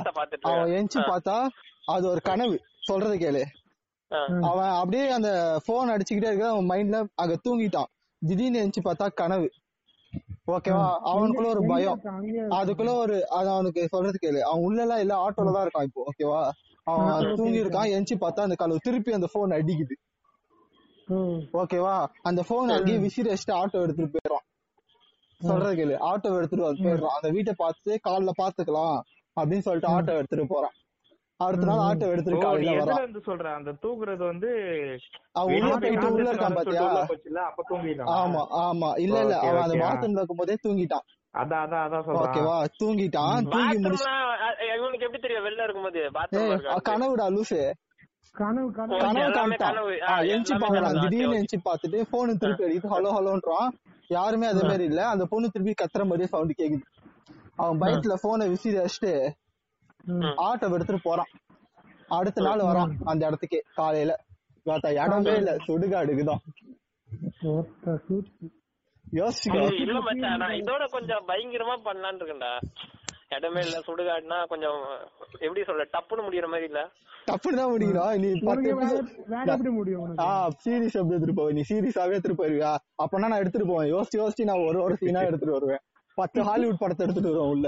அவன்? 0.49 0.73
எஞ்சி 0.79 0.99
பார்த்தா 1.11 1.37
அது 1.87 2.05
ஒரு 2.09 2.21
கனவு. 2.21 2.57
சொல்றது 2.81 3.17
கேளு. 3.17 3.43
அவன் 4.51 4.73
அப்படியே 4.81 5.05
அந்த 5.09 5.31
போன் 5.67 5.93
அடிச்சுக்கிட்டே 5.93 6.31
இருக்க 6.31 6.49
அவன் 6.49 6.69
மைண்ட்ல 6.71 6.99
அங்க 7.15 7.35
தூங்கிட்டான். 7.47 7.91
திடீர்னு 8.23 8.59
எஞ்சி 8.59 8.81
பார்த்தா 8.81 9.07
கனவு. 9.15 9.49
ஓகேவா? 10.47 10.85
அவனுக்குள்ள 11.11 11.49
ஒரு 11.55 11.63
பயம். 11.67 12.01
அதுக்குள்ள 12.59 12.93
ஒரு 12.97 13.17
அது 13.29 13.49
அவனுக்கு 13.49 13.89
சொல்றது 13.89 14.19
கேளு. 14.23 14.41
அவன் 14.41 14.63
உள்ள 14.63 14.81
எல்லாம் 14.83 14.99
இல்ல 14.99 15.15
ஆட்டோல 15.25 15.55
தான் 15.57 15.65
இருக்கான் 15.67 15.83
இப்போ 15.83 16.03
ஓகேவா? 16.11 16.43
அவன் 16.87 17.35
தூங்கி 17.35 17.63
இருக்கான் 17.65 17.93
எஞ்சி 17.97 18.15
பார்த்தா 18.15 18.47
அந்த 18.49 18.55
கனவு 18.55 18.85
திருப்பி 18.85 19.13
அந்த 19.13 19.29
போன் 19.33 19.51
அடிக்குது. 19.51 19.97
ம் 21.09 21.41
ஓகேவா? 21.63 21.97
அந்த 22.23 22.41
போன் 22.43 22.69
அங்கேயே 22.69 22.99
விசிறி 22.99 23.29
வச்சுட்டு 23.31 23.59
ஆட்டோ 23.61 23.83
எடுத்துட்டு 23.83 24.15
போயிடுறான். 24.15 24.47
சொல்றது 25.41 25.75
கேளு. 25.75 25.97
ஆட்டோ 26.11 26.37
எடுத்துட்டு 26.39 26.65
போயிடுறான். 26.85 27.17
அந்த 27.19 27.31
வீட்டை 27.31 27.55
பார்த்து 27.57 28.01
காலைல 28.09 28.33
பாத்துக்கலாம் 28.43 28.97
அப்படின்னு 29.37 29.67
சொல்லிட்டு 29.69 29.93
ஆட்டோ 29.97 30.15
எடுத்துட்டு 30.21 30.47
போறான். 30.47 30.77
அடுத்த 31.41 31.67
நாள் 31.67 31.81
ஆட்டோ 31.87 32.07
எடுத்துட்டு 32.09 33.25
சொல்ற? 33.27 33.47
அந்த 33.55 33.71
தூக்குறது 33.83 34.23
வந்து 34.23 34.51
அவன் 35.33 35.55
உள்ள 35.57 35.73
வெளியே 35.75 35.81
போயிட்டு 35.83 36.13
உள்ள 36.13 36.29
இருக்கான் 36.33 36.57
பாத்தியா? 36.59 36.85
தூங்கிட்டான் 37.71 38.11
ஆமா 38.15 38.43
ஆமா. 38.61 38.89
இல்ல 38.99 39.17
இல்ல. 39.21 39.35
அவன் 39.41 39.63
அந்த. 39.63 39.77
பாத்ரூம்ல 39.83 40.21
இருக்கும் 40.21 40.37
போதே 40.37 40.57
தூங்கிட்டான். 40.63 41.05
அதான் 41.35 41.63
அதான் 41.65 41.83
அதான் 41.87 42.05
சொல்றான். 42.07 42.23
ஓகேவா 42.25 42.55
தூங்கிட்டான். 42.81 43.49
தூங்கி 43.49 43.79
முடிச்சு 43.79 44.09
இவனுக்கு 44.77 45.07
எப்படி 45.07 45.21
தெரியும்? 45.21 45.47
வெளில 45.47 45.65
இருக்கும்போது 45.65 46.03
பாத்ரூம் 46.11 46.85
கனவுடா 46.89 47.27
லூசு. 47.35 47.61
கனவு 48.35 48.69
கனவு. 48.73 48.97
பாக்குறான். 50.57 50.97
திடீர்னு 51.01 51.27
சரி, 51.27 51.39
எந்திச்சு 51.39 51.67
பார்த்துட்டு 51.69 51.99
போனு 52.13 52.33
திருப்பி 52.37 52.65
அடிக்குது. 52.65 52.93
ஹலோ 52.95 53.11
ஹலோன்றான். 53.19 53.69
யாருமே 54.11 54.47
அதே 54.47 54.63
மாதிரி 54.63 54.85
இல்ல. 54.85 55.01
அந்த 55.09 55.25
பொண்ணு 55.25 55.49
திருப்பி 55.51 55.75
கத்துற 55.75 56.05
மாதிரியே 56.05 56.27
சவுண்ட் 56.27 56.61
கேக்குது. 56.61 56.85
அவன் 57.57 57.79
பைக்ல 57.81 58.15
போனை 58.23 58.49
விசிறி 58.49 58.79
வச்சுட்டு 58.79 59.13
ஆட்டோ 60.47 60.73
எடுத்துட்டு 60.73 61.03
போறான். 61.03 61.31
அடுத்த 62.09 62.43
நாள் 62.43 62.61
வரான் 62.61 62.93
அந்த 63.05 63.27
இடத்துக்கு 63.27 63.65
காலையில. 63.75 64.13
பார்த்தா 64.67 64.91
இடமே 64.93 65.37
இல்ல 65.37 65.57
சுடுகாடுக்குதான். 65.67 66.43
இல்ல 69.83 70.01
மச்சான் 70.01 70.39
நான் 70.39 70.57
இதோட 70.63 70.85
கொஞ்சம் 70.87 71.25
பயங்கரமா 71.29 71.75
பண்ணலான்னு 71.85 72.21
இருக்கேன்டா. 72.21 72.53
இடமே 73.29 73.61
இல்ல 73.61 73.79
சுடுகாடுனா 73.87 74.47
கொஞ்சம் 74.47 74.81
எப்படி 75.41 75.61
சொல்ற 75.61 75.85
டப்புன்னு 75.93 76.27
முடியற 76.27 76.47
மாதிரி 76.47 76.65
இல்ல. 76.65 76.81
தப்புன்னு 77.27 77.59
தான் 77.59 78.21
நீ 78.21 78.29
பத்து 79.47 79.71
முடியும் 79.71 80.01
உனக்கு? 80.01 80.23
ஆ 80.23 80.49
சீரியஸ் 80.49 80.97
எப்படி 80.97 81.17
எடுத்துட்டு 81.17 81.43
போவ? 81.43 81.53
நீ 81.53 81.63
சீரியஸாவே 81.71 82.15
எடுத்துட்டு 82.15 82.41
போயிருவியா? 82.43 82.77
அப்பனா 83.03 83.29
நான் 83.29 83.39
எடுத்துட்டு 83.39 83.69
போவேன். 83.69 83.93
யோசிச்சு 83.95 84.21
யோசிச்சு 84.23 84.45
நான் 84.45 84.65
ஒரு 84.67 84.83
ஒரு 84.83 84.97
சீனா 84.97 85.21
எடுத்துட்டு 85.21 85.53
வருவேன். 85.53 85.83
பத்து 86.15 86.41
ஹாலிவுட் 86.49 86.79
படத்தை 86.79 87.07
எடுத்துட்டு 87.07 87.33
வருவேன் 87.33 87.51
உள்ள. 87.51 87.67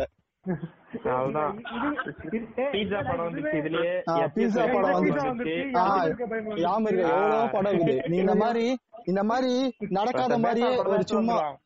பீட்சா 2.72 3.02
படம் 3.02 3.26
வந்துச்சு. 3.26 3.56
இதுலயே 3.60 3.94
pizza 4.36 4.74
படம் 4.74 4.94
வந்துச்சு. 4.98 5.56
யாம 6.62 6.88
இருக்க 6.88 7.10
எவ்வளவோ 7.10 7.48
படம் 7.56 7.74
இருக்குது. 7.74 8.10
நீ 8.10 8.16
இந்த 8.18 8.36
மாதிரி 8.36 8.78
இந்த 9.06 9.24
மாதிரி 9.24 9.74
நடக்காத 9.98 10.38
மாதிரியே 10.38 10.76
ஒரு 10.86 11.08
சும்மா 11.08 11.58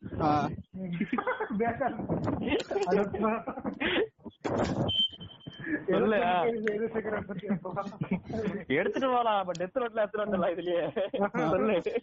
எடுத்துட்டு 8.75 9.09
போலாம் 9.09 9.49
டெத் 9.61 9.83
ரோட்ல 9.83 10.07
வந்துடலாம் 10.17 10.55
இதுலயே. 10.55 10.85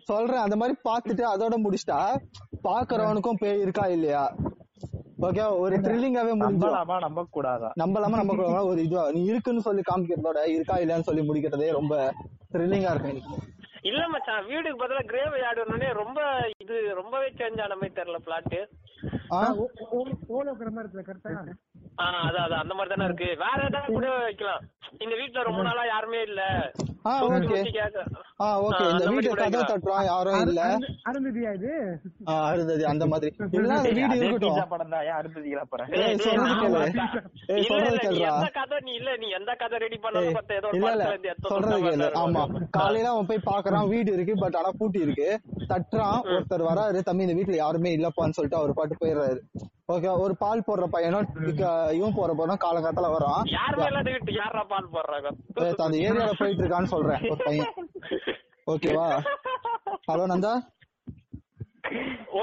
சொல்றேன் 0.09 0.43
அந்த 0.43 0.55
மாதிரி 0.55 0.77
பாத்துட்டு 0.85 1.23
அதோட 1.31 1.53
முடிச்சிட்டா 1.63 2.19
பாக்குறவனுக்கும் 2.63 3.41
பேய் 3.41 3.61
இருக்கா 3.61 3.87
இல்லையா? 3.87 4.31
ஓகே 5.19 5.43
ஒரு 5.59 5.75
த்ரில்லிங்காவே 5.77 6.33
முடிஞ்சிடும் 6.33 6.73
நம்பலாமா? 6.73 6.97
நம்ப 6.99 7.21
கூடாதா 7.29 7.69
நம்பலாம? 7.81 8.19
நம்ப 8.21 8.33
கூடாதா 8.35 8.61
ஒரு 8.63 8.79
இதுவா 8.83 9.03
நீ 9.11 9.21
இருக்குன்னு 9.25 9.61
சொல்லி 9.61 9.81
காமிக்கிறதோட 9.81 10.41
இருக்கா 10.47 10.75
இல்லையான்னு 10.77 11.07
சொல்லி 11.09 11.23
முடிக்கிறதே 11.23 11.69
ரொம்ப 11.71 11.93
த்ரில்லிங்கா 12.53 12.91
இருக்கும் 12.91 13.13
எனக்கு? 13.13 13.37
இல்ல 13.81 14.01
மச்சான் 14.07 14.45
வீடுக்கு 14.45 14.81
பதிலா 14.83 15.03
கிரேவ் 15.07 15.35
யார்டு 15.39 15.65
ரொம்ப 15.95 16.21
இது 16.57 16.77
ரொம்பவே 16.93 17.27
சேஞ்ச் 17.37 17.61
ஆன 17.61 17.75
மாதிரி 17.75 17.97
தெரியல 17.99 18.19
பிளாட் 18.19 18.55
ஓல 20.29 20.47
இருக்குல்ல, 20.77 21.03
கரெக்டா? 21.03 21.43
ஆ 21.99 22.23
அதான் 22.23 22.39
அதான் 22.39 22.53
அந்த 22.53 22.73
மாதிரி 22.73 22.89
தானே 22.89 23.05
இருக்கு. 23.05 23.23
வேற 23.23 23.67
ஏதாவது 23.67 23.93
கூட 23.93 24.17
வைக்கலாம். 24.17 24.61
இந்த 24.99 25.15
வீட்ல 25.15 25.43
ரொம்ப 25.43 25.61
நாளா 25.61 25.85
யாருமே 25.85 26.21
இல்ல. 26.21 26.71
ஆ 27.05 27.19
சுத்தி 27.19 27.47
ஓகே. 27.47 27.55
சுத்தி 27.55 27.71
கேக்க. 27.71 28.03
ஆ 28.41 28.61
ஓகே. 28.61 28.83
ஆ, 32.29 32.55
இந்த 32.55 32.87
அந்த 32.87 33.07
மாதிரி 33.07 33.35
வீட்டுல 33.35 33.51
ஆமா. 42.23 42.69
காலையில 42.69 43.09
அவன் 43.09 43.25
போய் 43.25 43.41
பாக்குறான். 43.45 43.87
வீடு 43.87 44.13
இருக்கு 44.13 44.35
பட் 44.35 44.55
ஆனா 44.55 44.69
பூட்டி 44.77 44.99
இருக்கு. 44.99 45.39
தட்டுறான். 45.69 46.21
ஒருத்தர் 46.25 46.49
வராரு. 46.49 46.99
தம்பி 46.99 47.23
இந்த 47.23 47.33
வீட்டுல 47.33 47.55
யாருமே 47.55 47.97
இல்லப்பான்னு 47.97 48.29
சொல்லிட்டு 48.29 48.51
அவர் 48.51 48.73
பாட்டு 48.73 48.95
போயிடுறாரு. 49.01 49.39
ஓகே 49.89 50.19
ஒரு 50.19 50.35
பால் 50.37 50.63
போடுற 50.67 50.85
பையனும் 50.85 51.27
இக்க- 51.47 51.89
இவன் 51.93 52.13
போற 52.15 52.33
பையனும் 52.33 52.59
காலங்காத்தால 52.59 53.07
வீட்டு 54.03 54.33
யாரா 54.33 54.63
பால் 54.63 54.89
போடுறாங்க? 54.91 55.27
அந்த 55.77 55.97
ஏரியால 55.97 56.31
போயிட்டு 56.37 56.63
இருக்கான்னு 56.63 56.83
சொல்றேன் 56.85 57.29
ஒரு 57.29 57.41
பையன். 57.45 57.73
ஓகேவா 58.67 59.05
ஹலோ 60.11 60.25
நந்தா? 60.25 60.53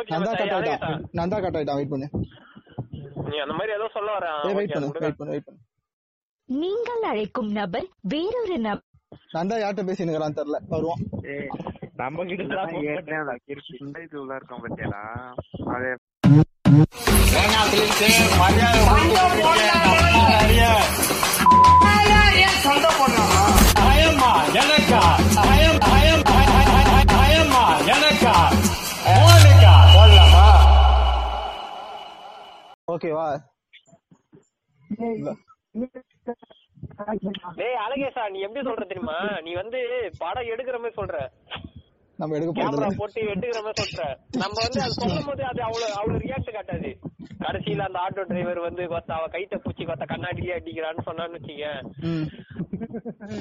நந்தா 0.08 0.32
கட் 0.32 0.54
ஆயிட்டான். 0.56 1.04
நந்தா 1.12 1.40
கட் 1.40 1.56
ஆயிட்டான் 1.56 1.74
வெயிட் 1.74 1.88
பண்ணு. 1.88 2.08
நீ 3.28 3.36
அந்த 3.36 3.52
மாதிரி 3.52 3.72
ஏதோ 3.72 3.88
சொல்ல 3.92 4.12
வர 4.12 4.26
வெயிட் 4.52 4.72
பண்ணு 4.72 4.88
வெயிட் 4.98 5.16
பண்ணு 5.16 5.32
வெயிட் 5.32 5.44
பண்ணு. 5.44 5.60
நீங்கள் 6.48 7.02
அழைக்கும் 7.02 7.50
நபர் 7.52 7.86
வேறொரு 8.00 8.58
நபர். 8.58 8.84
நந்தா 9.34 9.56
யார்கிட்ட 9.56 9.86
பேசினுக்கிறான்னு 9.88 10.38
தெரியல 10.38 10.58
வருவான் 10.68 11.02
நம்ம 11.94 12.24
கிட்ட 12.24 12.42
ஏற்கனவே 12.44 13.36
பண்ணி- 13.42 13.86
அந்த 15.66 15.96
கிறுக்கு 17.38 18.06
இந்த 18.98 19.20
இது 22.36 22.54
சண்டை 22.64 22.90
பயமா 23.80 24.30
எனக்கா 24.54 25.02
பயம் 25.38 25.78
பயம் 25.84 26.22
பயமா 27.12 27.64
எனக்கா 27.94 28.34
ஓகேவா? 32.88 33.26
டேய் 37.56 37.80
அழகேஷா 37.84 38.24
நீ 38.28 38.38
எப்படி 38.40 38.62
சொல்ற 38.68 38.84
தெரியுமா? 38.86 39.16
நீ 39.42 39.50
வந்து 39.52 39.78
படம் 40.18 40.50
எடுக்கிற 40.52 40.76
மாதிரி 40.78 40.98
சொல்ற. 40.98 41.16
நம்ம 42.18 42.36
எடுக்க 42.36 42.52
கேமரா 42.56 42.76
போறது 42.82 42.98
போட்டு 43.00 43.20
எடுக்கிற 43.26 43.60
மாதிரி 43.64 43.80
சொல்ற 43.82 44.04
நம்ம 44.42 44.56
வந்து 44.62 44.80
அது 44.84 44.94
சொல்லும் 44.98 45.28
போது 45.28 45.42
அது 45.50 45.60
அவ்வளவு 45.66 45.96
அவ்வளவு 45.98 46.22
ரியாக்ட் 46.24 46.56
காட்டாது. 46.56 46.90
கடைசியில 47.40 47.86
அந்த 47.86 47.98
ஆட்டோ 48.04 48.22
டிரைவர் 48.30 48.60
வந்து 48.66 48.82
கொத்த 48.92 49.10
அவ 49.16 49.26
கைத்த 49.34 49.56
பூச்சி 49.64 49.84
கொத்த 49.84 50.04
கண்ணாடியிலே 50.12 50.56
அடிக்கிறான்னு 50.58 51.06
சொன்னான்னு 51.08 51.38
வச்சுக்க 51.38 51.64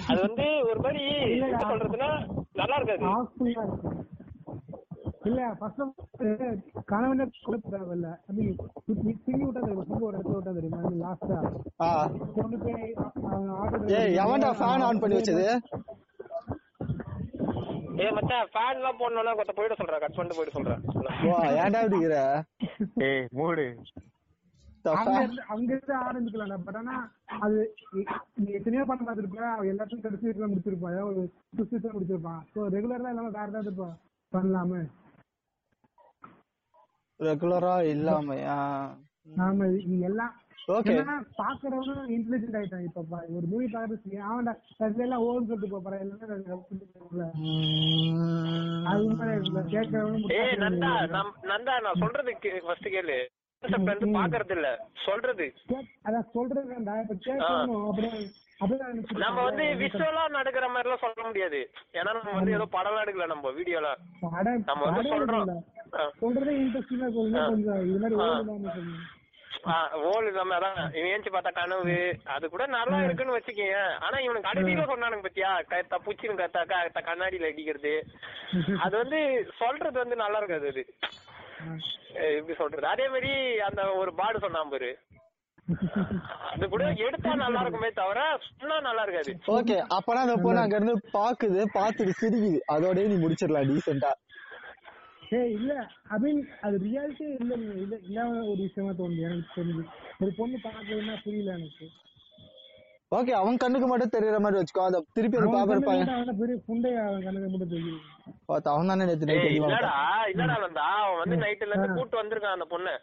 அது 0.09 0.19
வந்து 0.25 0.45
ஒரு 0.69 0.79
மாதிரி 0.85 1.03
என்ன 1.37 1.61
சொல்றதுன்னா 1.71 2.09
நல்லா 2.59 2.77
இருக்காது. 2.79 3.05
இல்ல 5.29 5.41
ஃபர்ஸ்ட் 5.59 5.81
கணவனே 6.89 7.25
தேவையில்ல 7.65 8.07
திங்கி 8.27 9.43
விட்டா 9.45 9.61
தெரியும்? 9.61 10.03
ஒரு 10.07 10.17
இடத்துல 10.17 10.35
விட்டா 10.35 10.53
தெரியுமா? 10.57 10.81
லாஸ்டா 11.03 11.39
கொண்டு 12.35 12.57
போய் 12.59 12.91
ஆன் 14.87 15.01
பண்ணி 15.03 15.17
வச்சது? 15.19 15.47
ஏ 17.97 18.07
மச்சான் 18.11 18.49
ஃபேன் 18.53 18.77
எல்லாம் 18.77 18.99
போடணும்னா 18.99 19.33
கொத்த 19.35 19.53
போயிட 19.53 19.75
சொல்றேன் 19.75 20.01
கட் 20.01 20.15
பண்ணிட்டு 20.15 20.37
போயிட 20.37 20.51
சொல்றேன் 20.51 20.81
வா 21.25 21.37
ஏன்டா 21.59 21.81
ஏய் 23.05 23.25
மூடு. 23.31 23.65
அங்க 24.93 25.13
இருந்து 25.19 25.43
அங்க 25.47 25.69
இருந்து 25.71 25.93
ஆரம்பிக்கலாம் 26.01 26.65
பட் 26.65 26.75
ஆனா 26.75 26.95
அது 27.39 27.59
நீ- 28.37 28.53
எத்தனையோ 28.53 28.83
படம் 28.85 29.07
பார்த்திருப்ப 29.07 29.39
எல்லாத்தையும் 29.71 30.03
கடைசி 30.03 30.27
வீட்டுல 30.27 30.49
முடிச்சிருப்பான் 30.49 30.99
ஒரு 31.07 31.21
சுஸ்தில 31.59 31.93
முடிச்சிருப்பான். 31.93 32.41
ஸோ 32.53 32.67
ரெகுலரா 32.69 33.09
இல்லாம 33.09 33.29
வேற 33.29 33.47
ஏதாவது 33.47 33.69
இருப்பான் 33.69 33.95
பண்ணலாமே? 34.31 34.81
ரெகுலரா 37.19 37.75
இல்லாமையா? 37.93 38.59
நாம 39.35 39.57
நீ 39.85 39.97
எல்லாம் 40.01 40.33
பாக்குறவனும் 40.67 42.11
இன்டெலிஜென்ட் 42.15 42.57
ஆயிட்டான் 42.59 42.85
இப்ப 42.87 43.01
ஒரு 43.37 43.45
மூவி 43.51 43.67
பாக்குறது 43.73 44.53
அதுல 44.79 45.03
எல்லாம் 45.03 45.25
ஓன்னு 45.25 45.49
சொல்லிட்டு 45.51 45.81
போறான் 45.81 46.03
எல்லாமே 46.05 46.25
நந்தா 51.51 51.73
நான் 51.85 52.01
சொல்றது 52.03 52.33
ஃபர்ஸ்ட் 52.67 52.93
கேளு. 52.95 53.17
பாக்குறது 54.15 54.53
இல்ல 54.55 54.69
சொல்றது. 55.05 55.45
அதான் 56.05 56.25
அப்படியே 57.89 58.11
நம்ம 59.23 59.37
வந்து 59.43 59.63
விஷுவலா 59.81 60.23
நடக்கிற 60.35 60.65
மாதிரி 60.67 60.87
எல்லாம் 60.87 61.03
சொல்ல 61.05 61.23
முடியாது. 61.27 61.59
ஏன்னா 61.93 62.11
நம்ம 62.17 62.35
வந்து 62.35 62.53
ஏதோ 62.53 62.67
படம் 62.75 62.99
எடுக்கல 63.03 63.27
நம்ம 63.33 63.51
வீடியோல. 63.57 63.89
நம்ம 64.69 64.81
வந்து 64.87 65.11
சொல்றோம். 65.13 65.49
சொல்றதே 66.21 66.53
இன்ட்ரெஸ்டிங்கா 66.61 67.09
சொல்லணும் 67.17 67.51
கொஞ்சம். 67.51 67.81
இது 67.89 67.99
மாதிரி 68.03 68.15
ஓல் 70.09 70.27
இல்லாம 70.29 70.55
அதான். 70.57 70.79
இவன் 70.97 71.11
ஏஞ்சி 71.13 71.31
பார்த்தா 71.33 71.51
கனவு 71.57 71.95
அது 72.35 72.45
கூட 72.53 72.65
நல்லா 72.75 72.97
இருக்குன்னு 73.05 73.37
வச்சுக்கீங்க. 73.37 73.77
ஆனா 74.05 74.17
இவனுக்கு 74.25 74.47
கடைசியில 74.49 74.85
சொன்னானுங்க 74.91 75.25
பத்தியா? 75.27 75.51
கத்த 75.71 75.99
பூச்சின்னு 76.05 76.41
கத்தா 76.41 77.01
கண்ணாடியில 77.09 77.51
அடிக்கிறது. 77.51 77.93
அது 78.85 78.95
வந்து 79.03 79.19
சொல்றது 79.61 79.97
வந்து 80.03 80.17
நல்லா 80.23 80.39
இருக்காது 80.41 80.67
அது. 80.73 80.83
எப்படி 82.37 82.57
சொல்றது? 82.61 82.87
அதே 82.93 83.05
மாதிரி 83.15 83.31
அந்த 83.69 83.81
ஒரு 84.01 84.13
பாடு 84.21 84.43
சொன்னான் 84.45 84.73
பாரு. 84.73 84.91
அது 86.51 86.65
கூட 86.73 86.83
எடுத்தா 87.05 87.31
நல்லா 87.43 87.61
இருக்குமே 87.63 87.89
தவிர 87.99 88.19
சொன்னா 88.59 88.75
நல்லா 88.87 89.03
இருக்காது. 89.05 89.31
ஓகே 89.55 89.77
அப்பனா 89.97 90.25
அந்த 90.25 90.35
பொண்ணு 90.43 90.63
அங்க 90.63 90.77
இருந்து 90.79 90.95
பாக்குது 91.17 91.61
பாத்துட்டு 91.79 92.13
சிரிக்குது. 92.21 92.59
அதோடய 92.75 93.09
நீ 93.13 93.17
முடிச்சிடலாம் 93.23 93.69
டீசெண்டா 93.71 94.11
ஏய் 95.31 95.53
இல்ல. 95.57 95.73
ஐ 96.11 96.17
மீன் 96.23 96.41
அது 96.61 96.75
ரியாலிட்டி 96.85 97.27
இல்ல 97.41 97.53
இல்ல 97.83 97.95
இல்லாம 98.07 98.41
ஒரு 98.51 98.59
விஷயமா 98.67 98.91
தோணுது. 98.99 99.21
எனக்கு 99.27 99.55
தெரிஞ்சு 99.55 99.83
ஒரு 100.21 100.31
பொண்ணு 100.39 100.57
பாக்குறதுன்னா 100.65 101.15
புரியல 101.23 101.53
எனக்கு. 101.57 101.87
ஓகே 103.11 103.33
அவன் 103.39 103.59
கண்ணுக்கு 103.63 103.87
மட்டும் 103.87 104.13
தெரியற 104.15 104.37
மாதிரி 104.39 104.59
வச்சுக்கோ. 104.59 104.85
அத 104.89 105.01
திருப்பி 105.17 105.37
அந்த 105.37 105.47
அவன் 105.47 105.57
பாக்குற 105.57 105.73
கண்ணுக்கு 105.73 105.89
பையன் 105.91 106.13
அவன 106.17 106.35
பெரிய 106.41 106.55
புண்டை 106.67 106.91
அவன் 107.03 107.25
கணக்கு 107.27 107.49
மட்டும் 107.53 107.73
தெரியுது. 107.75 107.99
பார்த்து 108.49 108.71
அவன் 108.73 108.91
தானே 108.91 109.07
நேத்து 109.09 109.29
நைட் 109.29 109.47
இல்லடா 109.51 109.93
இல்லடா 110.31 110.55
நந்தா. 110.65 110.87
அவன் 111.03 111.21
வந்து 111.23 111.37
நைட்ல 111.43 111.71
இருந்து 111.71 111.97
கூட்டு 111.99 112.21
வந்திருக்கான் 112.21 112.57
அந்த 112.57 112.67
பொண்ணு. 112.73 112.95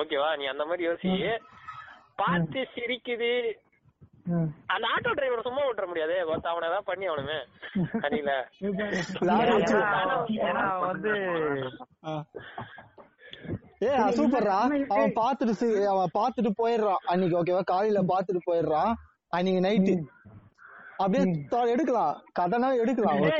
ஓகேவா 0.00 0.30
நீ 0.40 0.46
அந்த 0.46 0.64
மாதிரி 0.64 0.86
யோசி. 0.88 1.12
பார்த்து 2.22 2.60
சிரிக்குது. 2.74 3.32
அந்த 4.72 4.84
ஆட்டோ 4.94 5.10
டிரைவரை 5.18 5.42
சும்மா 5.46 5.62
விட்டுற 5.66 5.86
முடியாது 5.88 6.16
ஒருத்த 6.30 6.52
அவனை 6.52 6.68
ஏதாவது 6.70 6.88
பண்ணி 6.90 7.06
அவனுமே 7.10 7.38
ஏன்னா 10.48 10.64
வந்து 10.84 11.12
ஏ 13.82 13.90
சூப்பர்ரா. 14.16 14.56
அவன் 14.94 15.12
பாத்துட்டு 15.18 15.68
அவன் 15.92 16.10
பாத்துட்டு 16.16 16.50
போயிடுறான். 16.58 17.04
அன்னைக்கு 17.10 17.38
ஓகேவா 17.38 17.62
காலையில 17.70 18.00
பாத்துட்டு 18.10 18.40
போயிடுறான். 18.48 18.90
அன்னைக்கு 19.32 19.60
நைட்டு 19.66 19.94
அப்படியே 21.02 21.22
எடுக்கலாம். 21.74 22.14
கடனா 22.38 22.68
எடுக்கலாம். 22.82 23.20
இல்ல 23.20 23.36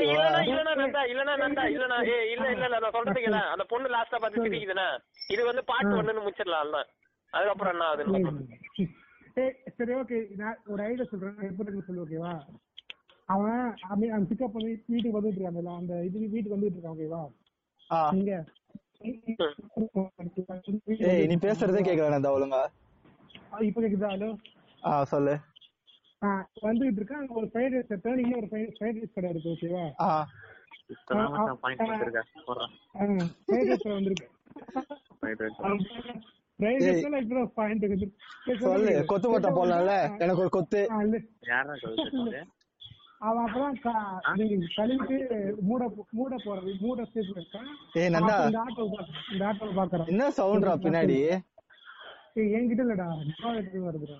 இல்ல 2.33 2.47
இல்ல 2.53 2.69
நான் 2.75 2.95
சொல்றது 2.95 3.19
கேள 3.25 3.39
அந்த 3.53 3.65
பொண்ணு 3.73 3.93
லாஸ்டா 3.95 4.19
பார்த்து 4.23 4.45
சிரிக்குதுனா 4.45 4.87
இது 5.29 5.41
வந்து 5.49 5.63
பாட்டு 5.71 5.93
ஒண்ணுன்னு 5.99 6.25
முடிச்சிடலாம் 6.25 6.73
அதுக்கப்புறம் 7.33 7.73
என்ன 7.75 7.85
ஆகுதுன்னு 7.89 8.33
சரி 9.77 9.93
ஓகே 9.95 10.17
நான் 10.37 10.59
ஒரு 10.67 10.81
ஐடியா 10.83 11.05
சொல்றேன். 11.11 11.37
எப்படி 11.49 11.81
சொல்லு 11.81 12.03
ஓகேவா 12.03 12.33
அவன் 13.29 13.59
அப்படி 13.83 14.07
அவன் 14.09 14.27
பிக்கப் 14.29 14.55
பண்ணி 14.55 14.71
வீட்டுக்கு 14.85 15.17
வந்துட்டு 15.17 15.39
இருக்கான் 15.39 15.77
அந்த 15.77 15.93
இது 16.07 16.25
வீட்டுக்கு 16.25 16.55
வந்துட்டு 16.55 16.77
இருக்கான் 16.77 16.95
ஓகேவா. 16.95 17.21
நீங்க? 18.15 18.33
ஏய் 21.09 21.27
நீ 21.29 21.35
பேசுறதே 21.45 21.81
கேக்கல 21.81 22.13
நந்தா 22.13 22.33
ஒழுங்கா. 22.35 22.61
இப்ப 23.67 23.81
கேக்குதா? 23.81 24.11
ஹலோ 24.13 24.29
ஆ 24.83 24.91
சொல்லு. 25.05 25.33
வந்துகிட்டு 26.63 26.99
இருக்கான் 26.99 27.21
அங்க 27.21 27.33
ஒரு 27.39 27.47
ஃப்ரைட் 27.51 27.75
ரைஸ் 27.75 28.03
டேர்னிங்ல 28.03 28.35
ஒரு 28.37 28.49
ஃப்ரைட் 28.49 28.99
ரைஸ் 28.99 29.15
கடை 29.15 29.29
இருக்கு 29.31 29.53
ஓகேவா 29.53 29.85
ஃப்ரைட் 33.41 33.69
ரைஸ் 33.71 33.87
வந்திருக்கு. 33.89 34.27
சொல்லு 38.61 38.91
கொத்து 39.11 39.27
போட்டா 39.29 39.49
போடலாம்ல? 39.51 39.93
எனக்கு 40.23 40.43
ஒரு 40.43 40.49
கொத்து. 40.49 40.81
அவன் 43.27 43.43
அப்பதான் 43.45 43.75
கழுவிட்டு 44.77 45.17
மூட 45.61 45.81
மூட 46.11 46.35
போறது 46.45 46.71
மூட 46.79 47.03
ஸ்டேஜ்ல 47.09 47.37
இருக்கான் 47.39 47.67
ஏய் 47.99 48.11
நந்தா. 48.15 48.35
அப்ப 48.61 48.85
இந்த 49.33 49.43
ஆட்டோ 49.49 49.67
பாக்குறான். 49.79 50.07
என்ன 50.13 50.29
சவுண்ட்ரா 50.37 50.73
பின்னாடி? 50.85 51.17
ஏய், 52.39 52.51
என்கிட்ட 52.57 52.83
இல்லடா. 52.85 53.07
வருதுடா. 53.85 54.17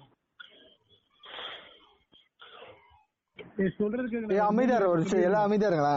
ஏய், 3.59 3.73
சொல்றதுக்கு 3.79 4.35
ஏய் 4.35 4.45
அமைதியா 4.49 4.77
ஒரு 4.91 5.23
எல்லாம் 5.23 5.47
அமைதியா 5.47 5.71
இருங்களா 5.71 5.95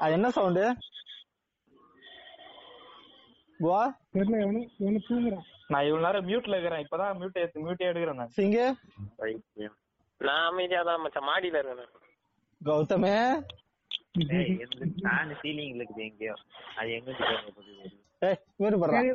அது 0.00 0.12
என்ன 0.18 0.28
சவுண்டு 0.30 0.64
வா. 3.60 3.80
தெரியல 4.14 4.36
எவனு 4.44 4.60
எவனு 4.80 5.00
தூங்குறான். 5.08 5.46
நான் 5.68 5.86
இவ்வளவு 5.86 6.06
நேரம் 6.06 6.26
மியூட்ல 6.28 6.54
இருக்கிறேன். 6.56 6.86
இப்பதான் 6.86 7.18
மியூட் 7.20 7.38
ஏத்து 7.40 7.64
மியூட்டே 7.64 7.86
எடுக்கிறேன் 7.90 8.14
நான். 8.14 8.32
சிங்க. 8.36 8.58
நான் 10.20 10.50
அமைதியா 10.50 10.82
தான் 10.82 11.00
மச்சான். 11.00 11.28
மாடியில 11.28 11.58
இருக்கேன் 11.58 11.98
கௌதமே. 12.60 13.14
நான் 15.00 15.28
சீலிங்ல 15.42 15.82
இருக்குது 15.82 16.04
எங்கேயோ. 16.08 16.34
அது 16.76 16.92
எங்க 16.92 17.10
ஏய் 18.22 18.38
பண்றான் 18.60 19.10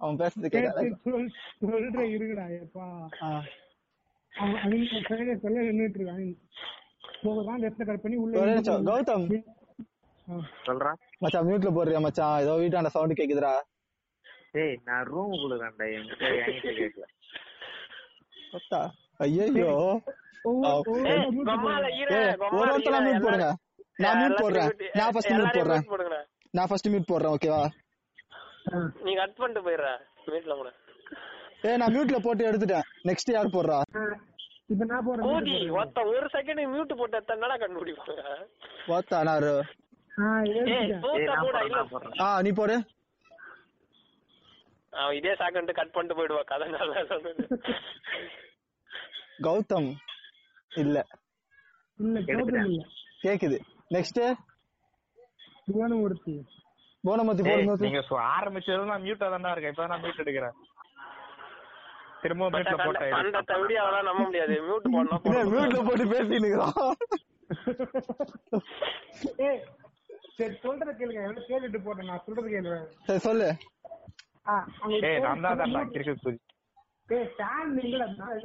அவன் 0.00 0.16
பேசுறது 0.16 0.48
கேட்கல 0.54 0.80
சொல்றேன் 1.00 1.28
அவங்க 4.32 4.58
ஃப்ரைட் 5.08 5.42
சொல்ல 5.42 5.60
நின்னுட்டு 5.60 5.98
இருக்கான். 5.98 6.32
போகதான் 7.22 7.60
லெஃப்ட்ல 7.62 7.84
கட் 7.84 8.02
பண்ணி 8.02 8.16
உள்ள 8.16 8.38
கௌதம். 8.88 9.26
ஆ. 10.28 10.34
மச்சான் 11.24 11.46
மியூட்ல 11.48 11.70
போடுறியா 11.76 12.00
மச்சான்? 12.06 12.36
ஏதோ 12.44 12.54
வீட்டாண்ட 12.62 12.90
சவுண்ட் 12.96 13.18
கேக்குதுடா. 13.20 13.52
ஏய் 14.62 14.74
நான் 14.88 15.06
ரூம் 15.12 15.32
குடுக்கறேன்டா 15.42 15.86
என்கிட்ட 15.94 16.24
என்கிட்ட 16.40 16.72
கேட்கல 16.80 17.06
கொத்தா 18.52 18.80
ஐயோ 19.24 19.70
ஒரு 20.48 20.58
ஒருத்தரா 22.72 22.98
போடுங்க. 23.24 23.48
நான் 24.04 24.18
எல்லாத்தையும் 24.18 24.42
போடுறேன். 24.44 24.70
நான் 25.00 25.14
போடுறேன். 25.56 25.84
போடுங்கடா. 25.92 26.20
நான் 26.56 26.68
ஃபர்ஸ்ட் 26.70 26.90
மியூட் 26.92 27.10
போடுறேன் 27.12 27.34
ஓகேவா 27.36 27.62
நீ 29.06 29.12
கட் 29.20 29.38
பண்ணிட்டு 29.40 29.64
போயிடுற. 29.66 29.88
வீட்டுல 30.34 30.54
கூட 30.60 30.70
ஏய் 31.68 31.78
நான் 31.80 31.92
மியூட்ல 31.94 32.18
போட்டு 32.26 32.48
எடுத்துட்டேன். 32.50 32.86
நெக்ஸ்ட் 33.08 33.34
யார் 33.34 33.54
போடுறா? 33.56 33.78
இப்ப 34.72 34.82
நான் 34.90 35.04
போறேன் 35.06 35.26
ஒரு 36.16 36.28
செகண்ட் 36.36 36.62
மியூட் 36.74 36.92
போட்டு 37.00 37.18
எத்தனை 37.20 37.56
கண்டுபிடிப்பாங்க? 37.62 38.22
வாத்தா 38.92 39.16
நான் 39.28 39.46
நீ 42.40 42.50
போடு 42.54 42.76
அவன் 44.92 45.16
இதே 45.18 45.32
செகண்ட் 45.40 45.70
கட் 45.78 45.94
பண்ணிட்டு 45.94 46.16
போயிடுவா 46.18 46.42
கதை 46.50 46.66
நல்லா 46.74 47.00
சொன்னது 47.08 47.44
கௌதம் 49.44 49.88
இல்ல 50.72 50.98
கேக்குது 53.22 53.58
நெக்ஸ்ட் 53.90 54.20
போனமத்தி 57.04 57.42
ஏய், 57.42 57.48
போடும்போது 57.48 57.84
நீங்க 57.84 58.00
சொ- 58.06 58.20
ஆரம்பிச்சதும் 58.34 58.90
நான் 58.90 59.04
மியூட்டா 59.04 59.26
தானே 59.32 59.50
இருக்கேன் 59.52 59.72
இப்ப 59.74 59.86
நான் 59.88 60.02
மியூட் 60.04 60.22
எடுக்கிறேன் 60.22 60.54
திரும்ப 62.22 62.44
மியூட்ல 62.52 62.76
போட்டேன் 62.80 63.12
கண்டத்தை 63.14 63.54
விட 63.60 63.72
அவெல்லாம் 63.82 64.06
நம்ப 64.08 64.22
முடியாது 64.26 64.54
மியூட் 64.66 64.86
பண்ணணும் 64.88 65.50
மியூட்ல 65.52 65.80
போட்டு 65.88 66.06
பேசிட்டு 66.12 66.36
இருக்கிறான் 66.38 66.76
ஏய் 69.46 69.60
சரி 70.38 70.54
சொல்றத 70.62 70.92
கேளுங்க. 70.98 71.20
எவ்வளவு 71.26 71.46
கேட்டுட்டு 71.48 71.80
போட்டேன். 71.84 72.08
நான் 72.10 72.24
சொல்றது 72.26 72.48
கேளுங்க 72.54 72.78
சரி 73.06 73.22
சொல்லு. 73.26 73.48
அங்க 74.54 74.94
ஏய் 75.08 75.20
நான் 75.26 75.44
தான் 75.44 75.60
குதி 75.90 76.32
இல்லடா 77.84 78.06
நான் 78.18 78.40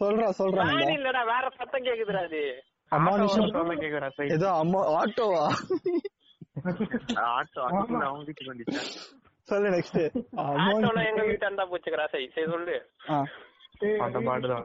சொல்றா 0.00 0.26
சொல்றா 0.38 0.62
ஃபேன் 0.62 0.72
நந்தா. 0.72 0.96
இல்லடா 0.98 1.22
வேற 1.30 1.44
சத்தம் 1.58 1.86
கேக்குதுடா 1.86 2.22
அது 2.26 2.40
அம்மா 2.92 3.12
ஆட்டோ 3.14 3.28
சொல்ல 3.54 3.74
கேக்குறேன் 3.82 4.14
சரி 4.16 4.30
ஏதோ 4.36 4.48
அம்மா 4.60 4.80
ஆட்டோவா? 4.98 5.42
ஆட்டோ 7.30 7.60
அதுக்குள்ள 7.66 8.04
அவங்க 8.08 8.22
வீட்டுக்கு 8.22 8.48
சொல்லு 9.48 9.68
நெக்ஸ்ட் 9.74 9.98
ஆட்டோல 10.44 11.02
எங்க 11.10 11.22
வீட்டு 11.28 11.50
அந்த 11.50 11.64
போச்சுக்கிறா 11.70 12.06
சரி 12.14 12.26
சரி 12.34 12.48
சொல்லு. 12.54 12.76
அந்த 14.04 14.18
பாட்டுதான். 14.26 14.64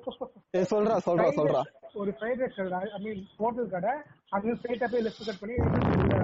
ஏய் 0.57 0.69
சொல்றா 0.71 0.95
சொல்றா 1.07 1.27
சொல்றா. 1.37 1.61
ஒரு 2.01 2.11
ஃப்ரைட் 2.17 2.41
ரைஸ் 2.43 2.57
கடை 2.59 2.79
ஐ 2.91 3.01
மீன் 3.03 3.21
ஹோட்டல் 3.39 3.69
கடை. 3.75 3.93
அது 4.35 4.55
ஸ்ட்ரைட்டா 4.57 4.87
போய் 4.93 5.05
லெஃப்ட் 5.07 5.27
கட் 5.27 5.41
பண்ணி 5.41 5.55
வேற 6.11 6.23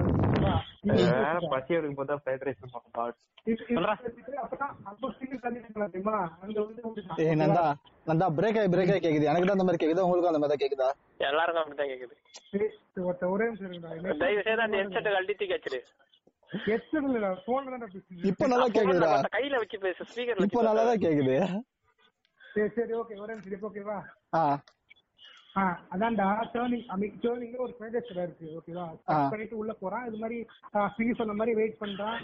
பசி 1.52 1.72
எடுக்கும் 1.76 1.98
போது 2.00 2.20
fried 2.22 2.44
rice 2.46 2.62
Nanda 7.40 7.64
Nanda 8.06 8.26
break 8.38 8.58
ஆகி 8.60 8.68
பிரேக் 8.74 8.92
ஆகி 8.92 9.02
கேக்குது. 9.04 9.28
எனக்கு 9.30 9.46
தான் 9.46 9.56
அந்த 9.56 9.66
மாதிரி 9.66 9.80
கேக்குதா 9.82 10.04
உங்களுக்கும் 10.06 10.32
அந்த 10.32 10.40
மாதிரி 10.42 10.52
தான் 10.54 10.62
கேக்குதா? 10.62 10.88
எல்லாருக்கும் 11.28 11.62
அப்படித்தான் 11.62 11.90
கேக்குது. 11.92 12.14
ஒரே 13.34 13.46
நிமிஷம் 13.48 13.66
இருங்கடா. 13.68 14.14
தயவு 14.22 14.44
செய்து 14.46 14.64
அந்த 14.66 14.76
ஹெட்செட் 14.80 15.08
கழட்டி 15.08 15.34
பேசுறீங்க. 16.66 18.22
இப்ப 18.30 18.46
நல்லா 18.52 18.66
கேக்குதுடா. 18.76 19.10
கையில 19.36 19.58
வச்சு 19.62 19.78
பேசு 19.84 20.08
ஸ்பீக்கர்ல 20.10 20.46
இப்ப 20.48 20.62
நல்லா 20.68 20.84
தான் 20.90 21.02
கேக்குது. 21.04 21.36
சரி 22.40 22.70
சரி 22.78 22.92
ஓகே 23.00 23.20
ஒரே 23.24 23.32
நிமிஷம் 23.34 23.68
ஓகேவா 23.70 23.98
அதான்டா 25.90 26.26
டேர்னிங் 26.52 26.84
டேர்னிங்ல 27.22 27.58
ஒரு 27.58 27.72
கடை 27.78 28.00
இருக்கு 28.22 28.46
ஓகேவா 28.56 28.84
பண்ணிட்டு 29.30 29.56
உள்ள 29.56 29.72
போறான் 29.72 30.06
இது 30.06 30.16
மாதிரி 30.16 30.38
சொன்ன 31.16 31.32
மாதிரி 31.32 31.54
வெயிட் 31.54 31.80
பண்றான் 31.80 32.18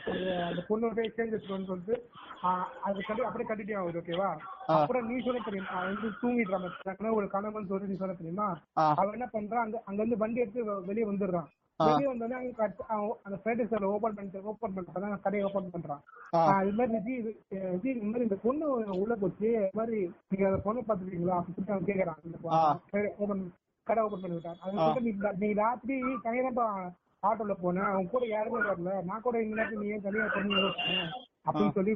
அந்த 0.47 0.63
பொண்ணு 0.69 0.95
போய் 0.95 1.15
சேஞ்ச் 1.17 1.33
எடுத்துட்டு 1.33 1.67
சொல்லிட்டு 1.67 1.97
ஆ, 2.45 2.51
அது 2.83 3.03
கட்டி 3.03 3.23
அப்படியே 3.23 3.49
கட்டிட்டே 3.49 3.77
ஆகுது 3.77 4.01
ஓகேவா. 4.01 4.29
அப்புறம் 4.75 5.07
நீ 5.09 5.21
சொல்ல 5.21 5.41
தெரியும் 5.41 5.71
வந்து 5.85 6.09
தூங்கிடுறான். 6.23 6.67
ஒரு 7.13 7.29
கணவன் 7.29 7.67
சொல்லி 7.67 7.87
நீ 7.87 7.97
சொல்ல 7.97 8.15
தெரியுமா. 8.15 8.49
அவன் 8.95 9.13
என்ன 9.13 9.29
பண்றான் 9.33 9.65
அங்க 9.65 9.83
அங்க 9.85 10.01
இருந்து 10.03 10.17
வண்டி 10.17 10.41
எடுத்து 10.41 10.65
வெளியே 10.87 11.07
வந்துடுறான். 11.07 11.49
வெளியே 11.81 12.09
வந்தோடனே 12.11 12.37
அவன் 12.89 13.17
அந்த 13.25 13.37
ஃப்ரைட் 13.39 13.61
ரைஸ் 13.61 13.87
ஓபன் 13.89 14.15
பண்ணிட்டு 14.17 14.43
ஓபன் 14.51 14.75
பண்ணிட்டு 14.77 15.23
கடையை 15.25 15.43
ஓபன் 15.49 15.73
பண்றான். 15.75 16.03
இது 16.63 16.77
மாதிரி 16.79 17.15
இந்த 17.93 18.07
மாதிரி 18.07 18.27
இந்த 18.29 18.39
பொண்ணு 18.45 18.67
உள்ள 19.03 19.15
போச்சு 19.15 19.49
இது 19.53 19.71
மாதிரி 19.75 19.99
நீங்க 20.29 20.45
அந்த 20.51 20.61
பொண்ணை 20.67 20.83
பாத்துருக்கீங்களா 20.87 21.39
அப்படின்னு 21.41 21.75
அவன் 21.75 21.89
கேக்குறான் 21.91 22.21
ஓபன் 23.19 23.43
கடை 23.87 24.03
ஓபன் 24.05 24.23
பண்ணி 24.23 24.37
விட்டான். 24.37 24.61
அது 24.63 25.03
நீ 25.39 25.51
ராத்திரி 25.63 25.97
தனியா 26.25 26.67
ஆட்டோல 27.23 27.55
போனேன் 27.61 27.91
அவன் 27.91 28.11
கூட 28.11 28.25
யாருமே 28.27 28.59
வரல. 28.65 28.91
நான் 29.05 29.23
கூட 29.23 29.37
இந்த 29.43 29.55
நேரத்துல 29.59 29.83
நீ 29.83 29.93
ஏன் 29.95 30.07
தனியா 30.09 30.27
பண்ணி 30.35 30.57
அப்படின்னு 31.47 31.77
சொல்லி. 31.79 31.93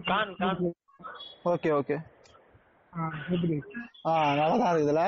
ஓகே 1.50 1.70
ஓகே. 1.78 1.96
ஆ, 2.92 3.00
எப்படி? 3.34 3.56
ஆ 4.06 4.12
நல்லா 4.38 4.56
தான் 4.56 4.72
இருக்குதுல 4.72 5.02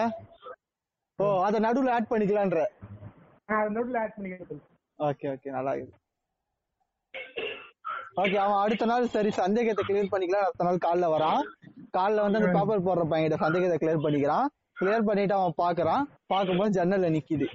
ஓ 1.19 1.25
அத 1.47 1.61
நடுவுல 1.61 1.95
ஆட் 1.97 2.11
பண்ணிக்கலான்ற. 2.11 2.61
அது 3.57 3.77
நோட்ல 3.77 4.03
ஆட் 4.03 4.17
பண்ணிக்கிறது 4.17 4.61
ஓகே 4.99 5.35
ஓகே 5.35 5.51
நல்லா 5.51 5.73
இருக்குது 5.73 6.01
ஓகே 8.17 8.37
அவன் 8.37 8.57
அடுத்த 8.57 8.85
நாள் 8.85 9.07
சரி 9.07 9.31
சந்தேகத்தை 9.31 9.85
கிளியர் 9.85 10.13
பண்ணிக்கலாம். 10.13 10.47
அடுத்த 10.47 10.65
நாள் 10.65 10.77
காலைல 10.77 11.13
வரான். 11.13 11.43
காலைல 11.97 12.25
வந்து 12.25 12.41
அந்த 12.41 12.57
பேப்பர் 12.57 12.87
போடுற 12.87 13.11
பையன்கிட்ட 13.11 13.37
சந்தேகத்தை 13.37 13.79
கிளியர் 13.79 14.05
பண்ணிக்கிறான். 14.05 14.47
கிளியர் 14.77 15.05
பண்ணிட்டு 15.05 15.35
அவன் 15.35 15.55
பாக்குறான் 15.63 16.05
பார்க்கும்போது 16.27 16.79
ஜன்னல்ல 16.79 17.17
நிக்குது. 17.17 17.47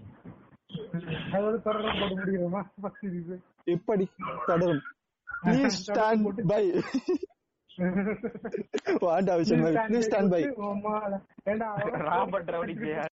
இப்படி 3.68 4.10
தொடரும். 4.48 4.82
வாண்டா 9.02 9.34
விஷயம் 9.36 9.64
ப்ளீஸ் 9.88 10.06
ஸ்டாண்ட் 10.08 10.32
பை. 10.32 10.40
ஏண்டா, 11.46 11.68
ராபர்ட் 12.08 12.50
ரவுடி 12.50 12.76
பேர் 12.76 13.10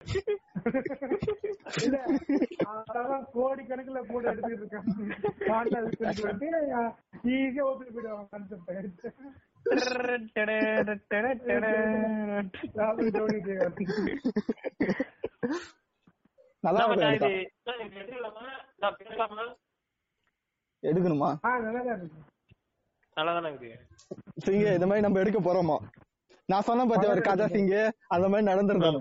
இல்ல, 1.78 1.98
அவன் 2.96 3.26
கோடிக்கணக்குல 3.34 4.02
போட்டு 4.04 4.30
எடுத்துக்கிட்டு 4.30 4.64
இருக்கான். 4.64 4.88
வாண்டா 5.48 5.80
விஷயம் 5.86 6.16
சொல்லிட்டு, 6.16 6.50
ஈஸியா. 7.32 7.64
Robert 12.76 13.16
Downey 13.16 13.40
Junior. 13.42 13.74
நல்லா 16.64 16.84
எடுக்கணுமா 20.84 21.30
ஆ, 21.46 21.52
நல்லாதான் 21.60 21.98
இருக்கு. 21.98 22.20
சிங்க 24.46 24.66
இந்த 24.78 24.86
மாதிரி 24.90 25.06
நம்ம 25.06 25.20
எடுக்க 25.24 25.40
போறோமா? 25.40 25.78
நான் 26.50 26.66
சொன்ன 26.68 26.86
பாத்தியா 26.90 27.14
ஒரு 27.16 27.24
கதை 27.28 27.46
சிங்க 27.56 27.74
அந்த 28.16 28.26
மாதிரி 28.32 28.50
நடந்துருந்தா 28.52 28.92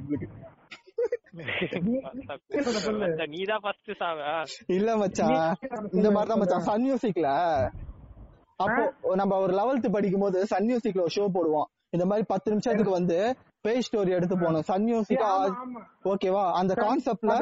நீதான் 3.35 3.62
ஃபர்ஸ்ட் 3.64 3.90
சாவா. 4.01 4.33
இல்ல 4.77 4.96
மச்சான் 5.03 5.37
இந்த 5.98 6.09
மாதிரி 6.14 6.31
தான் 6.31 6.40
மச்சான் 6.42 6.66
சன் 6.66 6.85
மியூசிக்ல 6.87 7.29
அப்போ 8.64 8.83
நம்ம 9.20 9.38
ஒரு 9.44 9.53
லெவல்த் 9.59 9.94
படிக்கும் 9.94 10.25
போது 10.25 10.40
சன் 10.51 10.66
மியூசிக்ல 10.68 11.05
ஒரு 11.07 11.14
ஷோ 11.16 11.25
போடுவோம். 11.37 11.68
இந்த 11.94 12.05
மாதிரி 12.11 12.25
பத்து 12.33 12.51
நிமிஷத்துக்கு 12.53 12.92
வந்து 12.98 13.16
பேய் 13.64 13.85
ஸ்டோரி 13.87 14.12
எடுத்து 14.18 14.37
போனோம் 14.42 14.66
சன் 14.70 14.87
மியூசிக். 14.88 15.25
ஓகேவா 16.12 16.44
அந்த 16.61 16.72
கான்செப்ட்ல. 16.85 17.35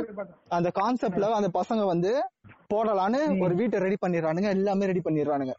அந்த 0.59 0.68
கான்செப்ட்ல 0.80 1.33
அந்த 1.40 1.50
பசங்க 1.59 1.85
வந்து 1.92 2.12
போடலான்னு 2.72 3.20
ஒரு 3.46 3.54
வீட்டை 3.61 3.80
ரெடி 3.87 3.98
பண்ணிடுறானுங்க 4.04 4.50
எல்லாமே 4.59 4.90
ரெடி 4.92 5.02
பண்ணிடுறானுங்க. 5.09 5.54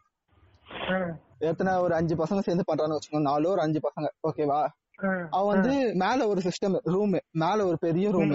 எத்தனை 1.38 1.72
ஒரு 1.74 1.94
அஞ்சு 1.94 2.14
பசங்க 2.14 2.38
சேர்ந்து 2.38 2.64
பண்றான்னு 2.72 2.96
வச்சுக்கோங்க. 2.96 3.20
நாலு 3.20 3.50
ஒரு 3.50 3.60
அஞ்சு 3.60 3.80
பசங்க. 3.88 4.08
ஓகேவா 4.28 4.60
ஆ. 5.04 5.26
அவன் 5.30 5.60
வந்து 5.60 5.94
மேல 5.94 6.26
ஒரு 6.28 6.40
சிஸ்டம் 6.40 6.78
ரூம் 6.82 7.18
மேல 7.30 7.66
ஒரு 7.66 7.78
பெரிய 7.78 8.10
ரூம் 8.10 8.30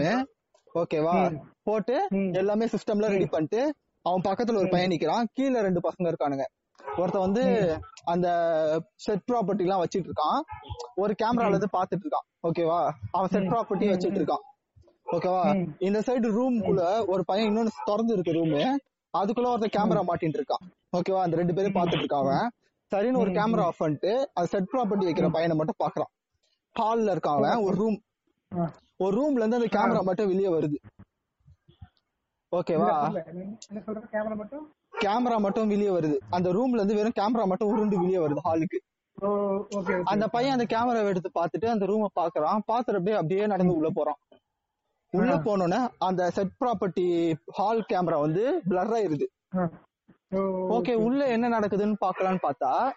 ஓகேவா 0.76 1.14
போட்டு 1.64 2.08
எல்லாமே 2.34 2.66
சிஸ்டம்ல 2.66 3.08
ரெடி 3.08 3.26
பண்ணிட்டு 3.26 3.74
அவன் 4.02 4.22
பக்கத்துல 4.22 4.58
ஒரு 4.58 4.70
பையன் 4.70 4.90
நிக்கிறான். 4.90 5.24
கீழே 5.34 5.62
ரெண்டு 5.62 5.82
பசங்க 5.90 6.12
இருக்கானுங்க. 6.12 6.46
ஒருத்தன் 6.98 7.22
வந்து 7.22 7.44
அந்த 8.04 8.28
செட் 8.96 9.24
ப்ராப்பர்ட்டி 9.32 9.60
எல்லாம் 9.60 9.86
வச்சிட்டு 9.86 10.10
இருக்கான். 10.10 10.40
ஒரு 10.96 11.16
கேமரால 11.24 11.48
இருந்து 11.48 11.70
பாத்துட்டு 11.78 12.06
இருக்கான். 12.06 12.28
ஓகேவா 12.48 12.90
அவன் 13.12 13.30
செட் 13.30 13.44
ப்ராப்பர்ட்டி 13.44 13.88
வச்சிட்டு 13.94 14.20
இருக்கான். 14.22 14.44
ஓகேவா 15.12 15.42
இந்த 15.80 16.00
சைடு 16.00 16.28
ரூம்குள்ள 16.38 17.06
ஒரு 17.06 17.26
பையன் 17.26 17.58
இன்னொன்னு 17.58 17.68
திறந்து 17.86 18.14
இருக்கு 18.14 18.32
ரூம் 18.32 18.80
அதுக்குள்ள 19.14 19.52
ஒருத்தன் 19.54 19.76
கேமரா 19.78 20.02
மாட்டிட்டு 20.08 20.40
இருக்கான். 20.40 20.64
ஓகேவா 20.94 21.22
அந்த 21.26 21.36
ரெண்டு 21.36 21.54
பேரும் 21.54 21.76
பாத்துட்டு 21.78 22.04
இருக்கான் 22.04 22.24
அவன். 22.26 22.48
சரின்னு 22.92 23.22
ஒரு 23.24 23.32
கேமரா 23.38 23.64
ஆஃப் 23.70 23.82
பண்ணிட்டு 23.84 24.12
அது 24.34 24.48
செட் 24.48 24.70
ப்ராப்பர்ட்டி 24.74 25.08
வைக்கிற 25.08 25.28
பையனை 25.30 25.56
மட்டும் 25.60 25.82
பாக்குறான் 25.84 26.12
ஹால்ல 26.76 27.14
இருக்கான் 27.16 27.38
அவன். 27.40 27.64
ஒரு 27.68 27.76
ரூம். 27.82 27.98
ஒரு 29.06 29.14
ரூம்ல 29.20 29.42
இருந்து 29.42 29.60
அந்த 29.60 29.70
கேமரா 29.78 30.02
மட்டும் 30.10 30.30
வெளியே 30.32 30.50
வருது. 30.58 30.78
ஓகேவா 32.52 32.90
கேமரா 34.14 34.36
மட்டும்? 34.42 34.66
கேமரா 35.04 35.38
மட்டும் 35.46 35.72
வெளியே 35.74 35.90
வருது. 35.90 36.18
அந்த 36.30 36.50
ரூம்ல 36.54 36.80
இருந்து 36.80 36.98
வெறும் 37.00 37.18
கேமரா 37.20 37.46
மட்டும் 37.52 37.72
உருண்டு 37.74 38.00
வெளியே 38.04 38.22
வருது 38.26 38.44
ஹாலுக்கு 38.50 38.80
அந்த 40.12 40.26
பையன் 40.28 40.56
அந்த 40.56 40.66
கேமராவை 40.74 41.10
எடுத்து 41.14 41.30
பார்த்துட்டு 41.38 41.68
அந்த 41.74 41.86
ரூமை 41.92 42.08
பாக்குறான் 42.20 42.60
பாத்துட்டு 42.72 42.98
அப்படியே 43.00 43.18
அப்படியே 43.22 43.46
நடந்து 43.48 43.76
உள்ள 43.76 43.90
போறான். 43.90 44.20
உள்ள 45.14 45.34
போனோன்னே 45.48 45.80
அந்த 46.08 46.22
செட் 46.38 46.56
ப்ராப்பர்ட்டி 46.62 47.06
ஹால் 47.58 47.88
கேமரா 47.92 48.18
வந்து 48.26 48.44
பிளர் 48.70 48.94
ஆயிருது. 48.98 49.28
ஓகே 50.78 50.94
உள்ள 50.94 51.28
என்ன 51.28 51.60
நடக்குதுன்னு 51.60 51.96
பாக்கலாம்னு 52.06 52.44
பார்த்தா. 52.48 52.92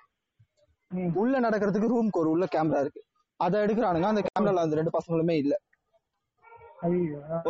உள்ள 1.14 1.40
நடக்கிறதுக்கு 1.40 1.90
ரூம்க்கு 1.92 2.20
ஒரு 2.22 2.30
உள்ள 2.30 2.46
கேமரா 2.54 2.80
இருக்கு. 2.80 3.02
அதை 3.36 3.60
எடுக்கிறானுங்க. 3.60 4.02
அந்த 4.02 4.22
கேமரால 4.28 4.64
அந்த 4.64 4.76
ரெண்டு 4.76 4.92
பசங்களுமே 4.98 5.36
இல்ல. 5.36 5.56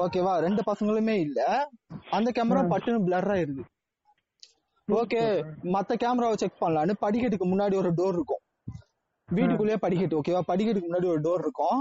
ஓகேவா 0.05 0.33
ரெண்டு 0.39 0.63
பசங்களுமே 0.67 1.17
இல்ல. 1.21 1.69
அந்த 2.11 2.31
கேமரா 2.37 2.63
பட்டுன்னு 2.73 3.05
பிளர் 3.07 3.31
ஆயிருது. 3.37 3.65
ஓகே 4.89 5.21
மத்த 5.75 5.95
கேமராவை 5.95 6.37
செக் 6.37 6.61
பண்ணலான்னு 6.61 6.95
படிக்கட்டுக்கு 7.01 7.47
முன்னாடி 7.53 7.75
ஒரு 7.75 7.91
டோர் 7.93 8.15
இருக்கும். 8.19 8.43
வீட்டுக்குள்ளேயே 9.29 9.79
படிக்கட்டு 9.79 10.19
ஓகேவா 10.21 10.41
படிக்கட்டுக்கு 10.49 10.89
முன்னாடி 10.91 11.09
ஒரு 11.15 11.21
டோர் 11.21 11.43
இருக்கும். 11.45 11.81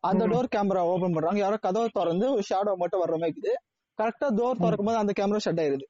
அந்த 0.00 0.26
டோர் 0.26 0.46
கேமரா 0.56 0.82
ஓபன் 0.92 1.12
பண்றாங்க. 1.12 1.38
யாரோ 1.38 1.56
கதவை 1.56 1.88
திறந்து 1.92 2.32
ஒரு 2.32 2.42
ஷேடோ 2.50 2.74
மட்டும் 2.74 3.02
வர்ற 3.02 3.18
மாதிரி 3.18 3.32
இருக்குது. 3.32 3.52
கரெக்டா 3.98 4.28
டோர் 4.38 4.60
திறக்கும் 4.62 4.88
போது 4.88 4.96
அந்த 4.96 5.12
கேமரா 5.20 5.40
ஷட் 5.46 5.60
ஆயிருது. 5.64 5.86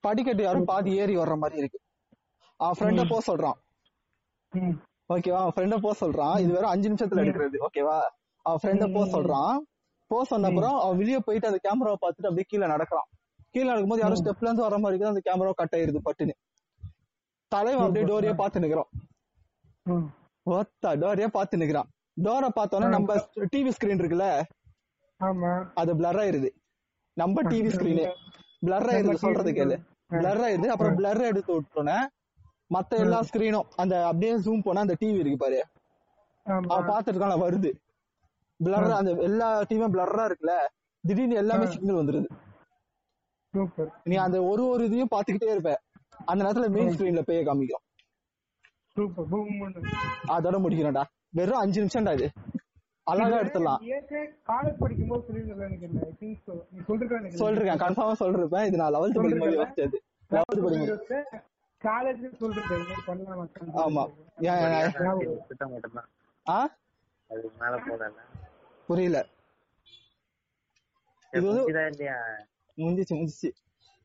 படிக்கட்டு 0.00 0.42
யாரும் 0.42 0.64
பாதி 0.64 0.96
ஏறி 0.96 1.16
வர்ற 1.16 1.36
மாதிரி 1.36 1.58
இருக்கு. 1.58 1.80
அவன் 2.56 2.76
ஃப்ரெண்ட 2.78 3.08
போக 3.08 3.36
சொல்றான். 3.36 3.58
ஓகேவா? 5.12 5.40
அவன் 5.44 5.52
ஃப்ரெண்ட 5.56 5.76
போக 5.76 6.06
சொல்றான். 6.06 6.40
இது 6.40 6.52
வெறும் 6.52 6.70
அஞ்சு 6.70 6.88
நிமிஷத்துல 6.90 7.22
எடுக்கிறது. 7.24 7.66
ஓகேவா? 7.66 8.00
அவன் 8.42 8.58
ஃப்ரெண்ட 8.62 8.94
போக 8.94 9.18
சொல்றான். 9.18 9.58
போக 10.06 10.24
சொன்ன 10.24 10.46
அப்புறம் 10.48 10.74
அவன் 10.74 10.96
வெளியே 10.96 11.18
போயிட்டு 11.18 11.46
அந்த 11.46 11.58
கேமராவை 11.62 11.96
பார்த்துட்டு 11.96 12.28
அப்படியே 12.30 12.44
கீழே 12.48 12.66
நடக்கிறான். 12.66 13.04
கீழே 13.50 13.66
நடக்கும்போது 13.66 14.02
யாரும் 14.02 14.24
ஸ்டெப்ல 14.24 14.42
இருந்து 14.42 14.62
வர 14.62 14.78
மாதிரி 14.78 15.02
இருக்குது? 15.02 15.06
அந்த 15.06 15.20
கேமரா 15.24 15.50
கட் 15.50 15.74
ஆயிருது 15.76 16.00
பட்டுன்னு. 16.04 16.30
தலைவன் 17.48 17.86
அப்படியே 17.86 18.04
டோரியே 18.12 18.34
பார்த்து 18.34 18.60
நிக்கிறான். 18.60 18.90
ம். 19.82 20.08
ஒத்தா 20.50 20.90
டோரியே 21.02 21.26
பார்த்து 21.26 21.56
நிக்கிறான். 21.56 21.88
டோரை 22.22 22.48
பார்த்தோன்னா 22.56 22.88
நம்ம 22.88 23.14
டிவி 23.56 23.70
ஸ்கிரீன் 23.70 24.00
இருக்குல்ல? 24.00 24.42
அது 25.74 25.94
பிளர் 25.94 26.18
ஆயிருது. 26.24 26.50
நம்ம 27.12 27.42
டிவி 27.42 27.72
ஸ்கிரீனு 27.76 28.14
பிளர் 28.66 28.86
ஆயிருது. 28.86 29.14
சொல்றது 29.14 29.50
கேளு. 29.52 29.76
பிளர் 30.10 30.42
ஆயிருது 30.46 30.72
அப்புறம் 30.74 30.96
பிளர் 30.98 31.22
எடுத்து 31.22 31.52
விட்டோன்னே 31.56 31.98
மத்த 32.74 32.98
எல்லா 33.04 33.18
ஸ்கிரீனும் 33.28 33.68
அந்த 33.76 33.94
அப்படியே 34.06 34.32
ஜூம் 34.44 34.64
போனா 34.64 34.80
அந்த 34.80 34.96
டிவி 35.00 35.20
இருக்கு 35.22 35.38
பாரு. 35.38 35.60
அவன் 36.46 36.88
பாத்துட்டு 36.90 37.12
இருக்கான் 37.12 37.44
வருது. 37.44 37.70
பிளர் 38.60 38.90
அந்த 38.98 39.10
எல்லா 39.28 39.48
டிவியும் 39.62 39.94
பிளர்ரா 39.94 40.24
இருக்குல்ல 40.28 40.54
திடீர்னு 41.04 41.40
எல்லாமே 41.42 41.66
சிக்னல் 41.66 42.00
வந்துருது. 42.00 42.28
நீ 44.04 44.16
அந்த 44.16 44.38
ஒரு 44.44 44.62
ஒரு 44.68 44.82
இதையும் 44.84 45.12
பாத்துக்கிட்டே 45.14 45.52
இருப்ப. 45.54 45.72
அந்த 46.26 46.40
நேரத்துல 46.44 46.68
மெயின் 46.76 46.92
ஸ்கிரீன்ல 46.94 47.22
பேய 47.28 47.40
காமிக்கும். 47.48 47.84
அதோட 50.36 50.56
முடிக்கிறேன்டா. 50.64 51.04
வெறும் 51.38 51.62
அஞ்சு 51.62 51.78
நிமிஷம்டா 51.82 52.12
இது. 52.18 52.28
அழகா 53.06 53.36
எடுத்துடலாம். 53.38 53.80
காலேஜ் 54.48 54.74
எனக்கு 55.86 57.38
சொல்றேன் 57.40 57.80
கன்ஃபார்மா 57.80 58.14
சொல்றேன் 58.14 58.66
இது 58.68 58.80
நான் 58.80 58.94
லெவல்த் 58.94 59.18
படிக்கும்போது 59.18 59.56
யோசிச்சது. 59.58 59.98
லெவல்த் 60.30 60.64
படிக்கும்போது 60.64 61.18
காலேஜ்ல 61.82 62.30
சொல்லிருக்கேன் 62.40 63.78
ஆமா. 63.82 64.04
ஆ? 66.46 66.58
அதுக்கு 67.30 67.50
மேல 67.60 67.74
போகல 67.82 68.10
புரியல. 68.88 69.18
இது 71.32 71.44
வந்து 71.46 71.62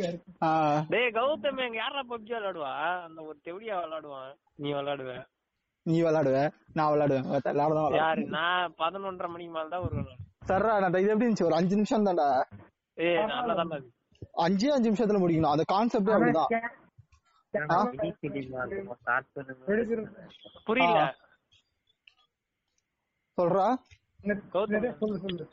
இருக்கு. 0.07 0.31
ஆ, 0.43 0.51
டேய் 0.89 1.11
கௌதம் 1.13 1.61
எங்க 1.65 1.77
யாரா 1.77 2.03
பப்ஜி 2.05 2.33
விளையாடுவா? 2.33 2.71
அந்த 3.05 3.19
ஒரு 3.23 3.39
தெவடியா 3.45 3.75
விளையாடுவான். 3.81 4.31
நீ 4.57 4.69
விளையாடுவ. 4.73 5.13
நீ 5.87 5.97
விளையாடுவ 6.03 6.39
நான் 6.79 6.93
விளையாடுவேன் 6.93 7.27
எல்லாரும் 7.53 7.79
தான் 7.79 7.97
யாரு? 8.03 8.23
நான் 8.37 8.75
பதினொன்றரை 8.83 9.29
மணிக்கு 9.33 9.53
மேல 9.57 9.69
தான் 9.75 9.83
வருவேன். 9.85 10.21
சர்ரா 10.49 10.73
நான் 10.83 10.97
இது 11.03 11.11
எப்படி 11.13 11.27
இருந்துச்சு? 11.27 11.49
ஒரு 11.49 11.59
அஞ்சு 11.59 11.77
நிமிஷம் 11.79 12.07
தான்டா. 12.09 12.29
ஏய் 12.99 13.19
நல்லா 13.33 13.55
தான் 13.61 13.75
இருக்கு. 13.75 13.93
அஞ்சே 14.45 14.71
அஞ்சு 14.77 14.89
நிமிஷத்துல 14.91 15.21
முடிக்கணும். 15.23 15.55
அந்த 15.55 15.65
கான்செப்டே 15.75 16.15
அப்படிதான். 16.17 16.53
புரியல. 20.69 21.01
சொல்றா. 23.39 23.67
சொல்லு 25.01 25.19
சொல்லு. 25.25 25.45